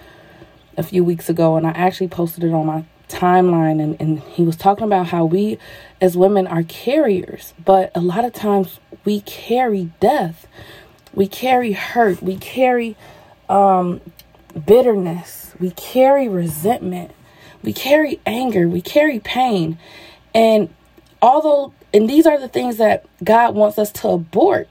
a 0.77 0.83
few 0.83 1.03
weeks 1.03 1.29
ago, 1.29 1.57
and 1.57 1.67
I 1.67 1.71
actually 1.71 2.07
posted 2.07 2.43
it 2.43 2.53
on 2.53 2.65
my 2.65 2.85
timeline. 3.09 3.81
And, 3.81 3.99
and 3.99 4.19
he 4.19 4.43
was 4.43 4.55
talking 4.55 4.85
about 4.85 5.07
how 5.07 5.25
we 5.25 5.57
as 6.01 6.17
women 6.17 6.47
are 6.47 6.63
carriers, 6.63 7.53
but 7.63 7.91
a 7.95 8.01
lot 8.01 8.25
of 8.25 8.33
times 8.33 8.79
we 9.05 9.21
carry 9.21 9.91
death, 9.99 10.47
we 11.13 11.27
carry 11.27 11.73
hurt, 11.73 12.21
we 12.21 12.37
carry 12.37 12.95
um, 13.49 14.01
bitterness, 14.65 15.53
we 15.59 15.71
carry 15.71 16.27
resentment, 16.27 17.11
we 17.61 17.73
carry 17.73 18.19
anger, 18.25 18.67
we 18.67 18.81
carry 18.81 19.19
pain. 19.19 19.77
And 20.33 20.73
although, 21.21 21.73
and 21.93 22.09
these 22.09 22.25
are 22.25 22.39
the 22.39 22.47
things 22.47 22.77
that 22.77 23.05
God 23.23 23.55
wants 23.55 23.77
us 23.77 23.91
to 23.93 24.09
abort, 24.09 24.67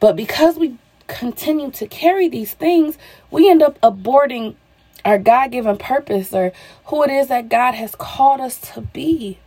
but 0.00 0.16
because 0.16 0.56
we 0.56 0.78
continue 1.06 1.70
to 1.72 1.86
carry 1.86 2.28
these 2.28 2.52
things, 2.54 2.98
we 3.30 3.50
end 3.50 3.62
up 3.62 3.80
aborting 3.80 4.54
our 5.04 5.18
God 5.18 5.52
given 5.52 5.76
purpose 5.76 6.32
or 6.32 6.52
who 6.86 7.02
it 7.02 7.10
is 7.10 7.28
that 7.28 7.48
God 7.48 7.74
has 7.74 7.94
called 7.94 8.40
us 8.40 8.58
to 8.72 8.80
be. 8.80 9.38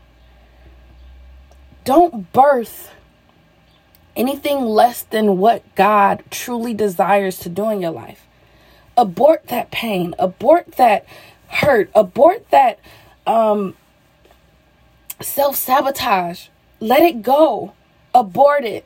Don't 1.84 2.32
birth 2.32 2.92
anything 4.16 4.62
less 4.62 5.04
than 5.04 5.38
what 5.38 5.64
God 5.76 6.24
truly 6.30 6.74
desires 6.74 7.40
to 7.40 7.50
do 7.50 7.70
in 7.70 7.82
your 7.82 7.92
life. 7.92 8.26
Abort 8.98 9.48
that 9.48 9.72
pain, 9.72 10.14
abort 10.20 10.74
that 10.74 11.06
hurt, 11.48 11.90
abort 11.96 12.50
that 12.52 12.80
um, 13.26 13.76
self 15.22 15.56
sabotage. 15.56 16.48
Let 16.80 17.02
it 17.04 17.22
go. 17.22 17.74
Abort 18.14 18.66
it. 18.66 18.86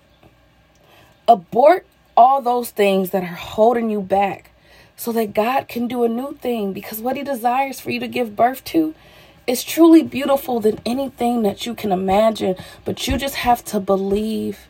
Abort 1.27 1.85
all 2.15 2.41
those 2.41 2.69
things 2.69 3.09
that 3.09 3.23
are 3.23 3.27
holding 3.27 3.89
you 3.89 4.01
back 4.01 4.51
so 4.95 5.11
that 5.11 5.33
God 5.33 5.67
can 5.67 5.87
do 5.87 6.03
a 6.03 6.09
new 6.09 6.33
thing 6.35 6.73
because 6.73 6.99
what 6.99 7.17
He 7.17 7.23
desires 7.23 7.79
for 7.79 7.91
you 7.91 7.99
to 7.99 8.07
give 8.07 8.35
birth 8.35 8.63
to 8.65 8.95
is 9.47 9.63
truly 9.63 10.01
beautiful 10.01 10.59
than 10.59 10.79
anything 10.85 11.43
that 11.43 11.65
you 11.65 11.75
can 11.75 11.91
imagine. 11.91 12.55
But 12.83 13.07
you 13.07 13.17
just 13.17 13.35
have 13.35 13.63
to 13.65 13.79
believe, 13.79 14.67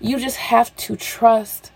you 0.00 0.18
just 0.18 0.36
have 0.36 0.74
to 0.76 0.96
trust 0.96 1.70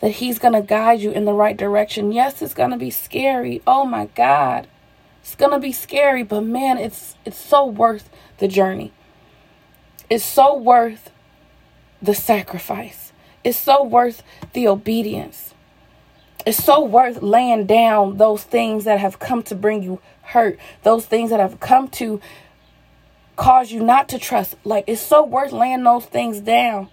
that 0.00 0.12
He's 0.12 0.38
going 0.38 0.54
to 0.54 0.62
guide 0.62 1.00
you 1.00 1.10
in 1.10 1.26
the 1.26 1.32
right 1.32 1.56
direction. 1.56 2.12
Yes, 2.12 2.42
it's 2.42 2.54
going 2.54 2.70
to 2.70 2.78
be 2.78 2.90
scary. 2.90 3.62
Oh 3.66 3.84
my 3.84 4.06
God. 4.06 4.66
It's 5.22 5.34
going 5.34 5.52
to 5.52 5.60
be 5.60 5.72
scary, 5.72 6.22
but 6.22 6.40
man, 6.40 6.78
it's 6.78 7.14
it's 7.24 7.36
so 7.36 7.66
worth 7.66 8.08
the 8.38 8.48
journey. 8.48 8.92
It's 10.08 10.24
so 10.24 10.56
worth 10.56 11.10
the 12.02 12.14
sacrifice. 12.14 13.12
It's 13.44 13.58
so 13.58 13.82
worth 13.84 14.22
the 14.54 14.66
obedience. 14.66 15.54
It's 16.46 16.62
so 16.62 16.82
worth 16.82 17.22
laying 17.22 17.66
down 17.66 18.16
those 18.16 18.42
things 18.42 18.84
that 18.84 18.98
have 18.98 19.18
come 19.18 19.42
to 19.44 19.54
bring 19.54 19.82
you 19.82 20.00
hurt, 20.22 20.58
those 20.82 21.04
things 21.04 21.30
that 21.30 21.40
have 21.40 21.60
come 21.60 21.88
to 21.88 22.20
cause 23.36 23.70
you 23.70 23.82
not 23.82 24.08
to 24.10 24.18
trust. 24.18 24.54
Like, 24.64 24.84
it's 24.86 25.00
so 25.00 25.24
worth 25.24 25.52
laying 25.52 25.82
those 25.82 26.06
things 26.06 26.40
down. 26.40 26.88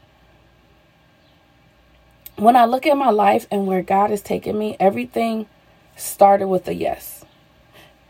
When 2.36 2.55
I 2.55 2.65
look 2.65 2.86
at 2.86 2.97
my 2.97 3.10
life 3.10 3.47
and 3.49 3.67
where 3.67 3.81
God 3.81 4.10
has 4.10 4.21
taken 4.21 4.57
me, 4.57 4.75
everything 4.79 5.47
started 5.95 6.47
with 6.47 6.67
a 6.67 6.73
yes. 6.73 7.25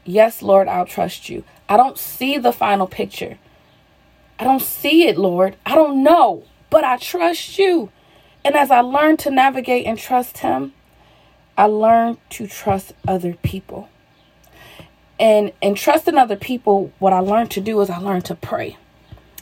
Yes, 0.04 0.42
Lord, 0.42 0.68
I'll 0.68 0.86
trust 0.86 1.30
you. 1.30 1.44
I 1.70 1.78
don't 1.78 1.98
see 1.98 2.38
the 2.38 2.52
final 2.52 2.88
picture. 2.88 3.38
I 4.40 4.44
don't 4.44 4.62
see 4.62 5.08
it, 5.08 5.18
Lord. 5.18 5.56
I 5.66 5.76
don't 5.76 6.04
know, 6.04 6.44
but 6.70 6.84
I 6.84 6.98
trust 6.98 7.58
you. 7.58 7.92
And 8.46 8.56
as 8.56 8.72
I 8.72 8.82
learn 8.82 9.18
to 9.18 9.32
navigate 9.32 9.86
and 9.86 9.98
trust 9.98 10.40
Him, 10.40 10.74
I 11.58 11.66
learned 11.66 12.20
to 12.32 12.48
trust 12.48 12.94
other 13.08 13.34
people. 13.42 13.90
And 15.20 15.52
and 15.62 15.76
trusting 15.76 16.18
other 16.18 16.36
people, 16.36 16.94
what 17.00 17.14
I 17.14 17.20
learned 17.20 17.52
to 17.52 17.62
do 17.62 17.82
is 17.82 17.90
I 17.90 17.98
learned 17.98 18.26
to 18.26 18.36
pray. 18.36 18.78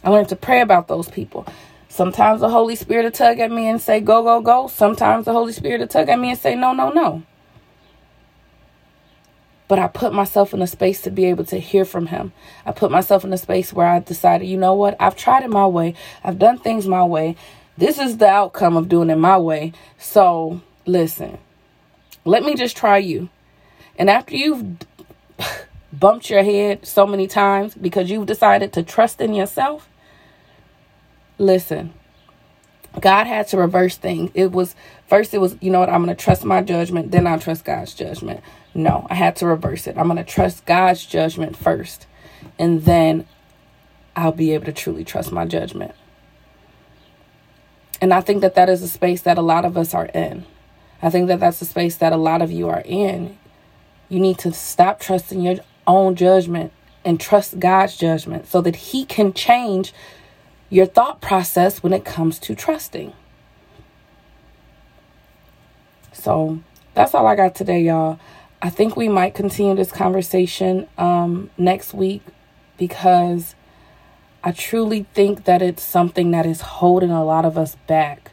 I 0.03 0.09
learned 0.09 0.29
to 0.29 0.35
pray 0.37 0.61
about 0.61 0.87
those 0.87 1.09
people. 1.09 1.45
Sometimes 1.89 2.41
the 2.41 2.49
Holy 2.49 2.75
Spirit 2.75 3.03
will 3.03 3.11
tug 3.11 3.39
at 3.39 3.51
me 3.51 3.67
and 3.67 3.81
say, 3.81 3.99
go, 3.99 4.23
go, 4.23 4.41
go. 4.41 4.67
Sometimes 4.67 5.25
the 5.25 5.33
Holy 5.33 5.53
Spirit 5.53 5.79
will 5.81 5.87
tug 5.87 6.09
at 6.09 6.19
me 6.19 6.31
and 6.31 6.39
say, 6.39 6.55
no, 6.55 6.73
no, 6.73 6.89
no. 6.89 7.23
But 9.67 9.79
I 9.79 9.87
put 9.87 10.13
myself 10.13 10.53
in 10.53 10.61
a 10.61 10.67
space 10.67 11.01
to 11.01 11.09
be 11.09 11.25
able 11.25 11.45
to 11.45 11.57
hear 11.57 11.85
from 11.85 12.07
Him. 12.07 12.33
I 12.65 12.71
put 12.71 12.91
myself 12.91 13.23
in 13.23 13.33
a 13.33 13.37
space 13.37 13.73
where 13.73 13.87
I 13.87 13.99
decided, 13.99 14.47
you 14.47 14.57
know 14.57 14.73
what? 14.75 14.95
I've 14.99 15.15
tried 15.15 15.43
it 15.43 15.49
my 15.49 15.65
way. 15.65 15.95
I've 16.23 16.37
done 16.37 16.59
things 16.59 16.87
my 16.87 17.03
way. 17.03 17.35
This 17.77 17.97
is 17.97 18.17
the 18.17 18.27
outcome 18.27 18.77
of 18.77 18.89
doing 18.89 19.09
it 19.09 19.17
my 19.17 19.37
way. 19.37 19.73
So 19.97 20.61
listen, 20.85 21.39
let 22.25 22.43
me 22.43 22.55
just 22.55 22.75
try 22.75 22.97
you. 22.97 23.29
And 23.97 24.09
after 24.09 24.35
you've 24.35 24.65
bumped 25.93 26.29
your 26.29 26.43
head 26.43 26.85
so 26.85 27.07
many 27.07 27.27
times 27.27 27.75
because 27.75 28.09
you've 28.09 28.25
decided 28.25 28.73
to 28.73 28.83
trust 28.83 29.21
in 29.21 29.33
yourself, 29.33 29.87
listen. 31.37 31.93
God 32.99 33.27
had 33.27 33.47
to 33.49 33.57
reverse 33.57 33.97
things. 33.97 34.31
It 34.33 34.51
was 34.51 34.73
first 35.07 35.33
it 35.33 35.39
was, 35.39 35.57
you 35.61 35.69
know 35.69 35.81
what, 35.81 35.89
I'm 35.89 36.03
going 36.03 36.15
to 36.15 36.23
trust 36.23 36.45
my 36.45 36.61
judgment, 36.61 37.11
then 37.11 37.27
I'll 37.27 37.39
trust 37.39 37.65
God's 37.65 37.93
judgment. 37.93 38.41
No, 38.73 39.05
I 39.09 39.15
had 39.15 39.35
to 39.37 39.45
reverse 39.45 39.87
it. 39.87 39.97
I'm 39.97 40.07
going 40.07 40.17
to 40.17 40.23
trust 40.23 40.65
God's 40.65 41.05
judgment 41.05 41.55
first, 41.55 42.07
and 42.57 42.83
then 42.83 43.27
I'll 44.15 44.31
be 44.31 44.53
able 44.53 44.65
to 44.65 44.73
truly 44.73 45.03
trust 45.03 45.31
my 45.31 45.45
judgment. 45.45 45.93
And 48.01 48.13
I 48.13 48.21
think 48.21 48.41
that 48.41 48.55
that 48.55 48.69
is 48.69 48.81
a 48.81 48.87
space 48.87 49.21
that 49.21 49.37
a 49.37 49.41
lot 49.41 49.65
of 49.65 49.77
us 49.77 49.93
are 49.93 50.05
in. 50.07 50.45
I 51.01 51.09
think 51.09 51.27
that 51.27 51.39
that's 51.39 51.59
the 51.59 51.65
space 51.65 51.97
that 51.97 52.13
a 52.13 52.17
lot 52.17 52.41
of 52.41 52.51
you 52.51 52.69
are 52.69 52.83
in. 52.85 53.37
You 54.09 54.19
need 54.19 54.37
to 54.39 54.51
stop 54.53 54.99
trusting 54.99 55.41
your 55.41 55.57
own 55.87 56.15
judgment 56.15 56.71
and 57.03 57.19
trust 57.19 57.59
God's 57.59 57.97
judgment 57.97 58.47
so 58.47 58.61
that 58.61 58.75
He 58.75 59.05
can 59.05 59.33
change 59.33 59.93
your 60.69 60.85
thought 60.85 61.21
process 61.21 61.83
when 61.83 61.93
it 61.93 62.03
comes 62.05 62.39
to 62.39 62.55
trusting. 62.55 63.13
So 66.13 66.59
that's 66.93 67.13
all 67.13 67.27
I 67.27 67.35
got 67.35 67.53
today, 67.55 67.81
y'all. 67.81 68.19
I 68.61 68.69
think 68.69 68.95
we 68.95 69.07
might 69.07 69.35
continue 69.35 69.75
this 69.75 69.91
conversation 69.91 70.87
um, 70.97 71.51
next 71.57 71.93
week 71.93 72.23
because 72.77 73.53
I 74.43 74.51
truly 74.51 75.05
think 75.13 75.45
that 75.45 75.61
it's 75.61 75.83
something 75.83 76.31
that 76.31 76.45
is 76.45 76.61
holding 76.61 77.11
a 77.11 77.23
lot 77.23 77.45
of 77.45 77.57
us 77.57 77.75
back 77.87 78.31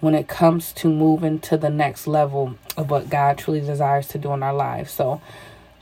when 0.00 0.14
it 0.14 0.28
comes 0.28 0.72
to 0.72 0.88
moving 0.88 1.38
to 1.40 1.56
the 1.56 1.70
next 1.70 2.06
level 2.06 2.56
of 2.76 2.90
what 2.90 3.10
God 3.10 3.38
truly 3.38 3.60
desires 3.60 4.08
to 4.08 4.18
do 4.18 4.32
in 4.32 4.42
our 4.42 4.54
lives. 4.54 4.92
So 4.92 5.20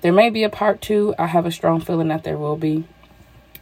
there 0.00 0.12
may 0.12 0.30
be 0.30 0.44
a 0.44 0.48
part 0.48 0.80
two. 0.80 1.14
I 1.18 1.26
have 1.26 1.46
a 1.46 1.52
strong 1.52 1.80
feeling 1.80 2.08
that 2.08 2.24
there 2.24 2.38
will 2.38 2.56
be. 2.56 2.84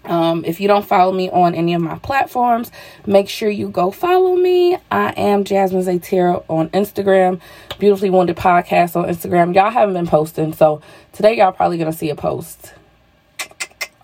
Um, 0.04 0.44
if 0.44 0.60
you 0.60 0.68
don't 0.68 0.84
follow 0.86 1.12
me 1.12 1.30
on 1.30 1.54
any 1.54 1.72
of 1.72 1.80
my 1.80 1.98
platforms, 1.98 2.70
make 3.06 3.28
sure 3.28 3.48
you 3.48 3.68
go 3.68 3.90
follow 3.90 4.36
me. 4.36 4.76
I 4.90 5.12
am 5.16 5.44
Jasmine 5.44 5.82
Zatira 5.82 6.44
on 6.48 6.68
Instagram, 6.70 7.40
Beautifully 7.78 8.10
Wounded 8.10 8.36
Podcast 8.36 8.96
on 8.96 9.06
Instagram. 9.06 9.54
Y'all 9.54 9.70
haven't 9.70 9.94
been 9.94 10.06
posting, 10.06 10.52
so 10.52 10.82
today 11.12 11.38
y'all 11.38 11.52
probably 11.52 11.78
gonna 11.78 11.92
see 11.92 12.10
a 12.10 12.14
post 12.14 12.74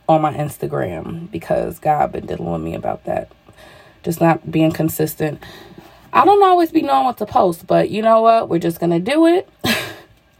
on 0.08 0.22
my 0.22 0.32
Instagram 0.32 1.30
because 1.30 1.78
God 1.78 2.12
been 2.12 2.26
dealing 2.26 2.50
with 2.50 2.62
me 2.62 2.74
about 2.74 3.04
that. 3.04 3.30
Just 4.02 4.20
not 4.20 4.50
being 4.50 4.72
consistent. 4.72 5.42
I 6.12 6.24
don't 6.24 6.42
always 6.42 6.72
be 6.72 6.82
knowing 6.82 7.04
what 7.04 7.18
to 7.18 7.26
post, 7.26 7.66
but 7.66 7.90
you 7.90 8.02
know 8.02 8.22
what? 8.22 8.48
We're 8.48 8.58
just 8.58 8.80
going 8.80 8.90
to 8.90 8.98
do 8.98 9.26
it. 9.26 9.48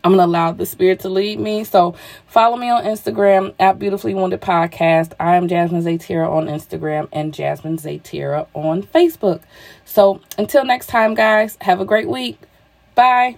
I'm 0.03 0.13
going 0.13 0.19
to 0.19 0.25
allow 0.25 0.53
the 0.53 0.65
spirit 0.65 1.01
to 1.01 1.09
lead 1.09 1.39
me. 1.39 1.65
So 1.65 1.95
follow 2.27 2.57
me 2.57 2.71
on 2.71 2.85
Instagram 2.85 3.55
at 3.61 3.79
Beautifully 3.79 4.15
Wounded 4.15 4.41
Podcast. 4.41 5.13
I 5.21 5.37
am 5.37 5.47
Jasmine 5.47 5.83
Zatira 5.83 6.29
on 6.29 6.47
Instagram 6.47 7.09
and 7.13 7.35
Jasmine 7.35 7.77
Zatira 7.77 8.47
on 8.55 8.83
Facebook. 8.83 9.43
So 9.85 10.21
until 10.39 10.65
next 10.65 10.87
time, 10.87 11.15
guys, 11.15 11.59
have 11.61 11.81
a 11.81 11.85
great 11.85 12.09
week. 12.09 12.41
Bye. 12.95 13.37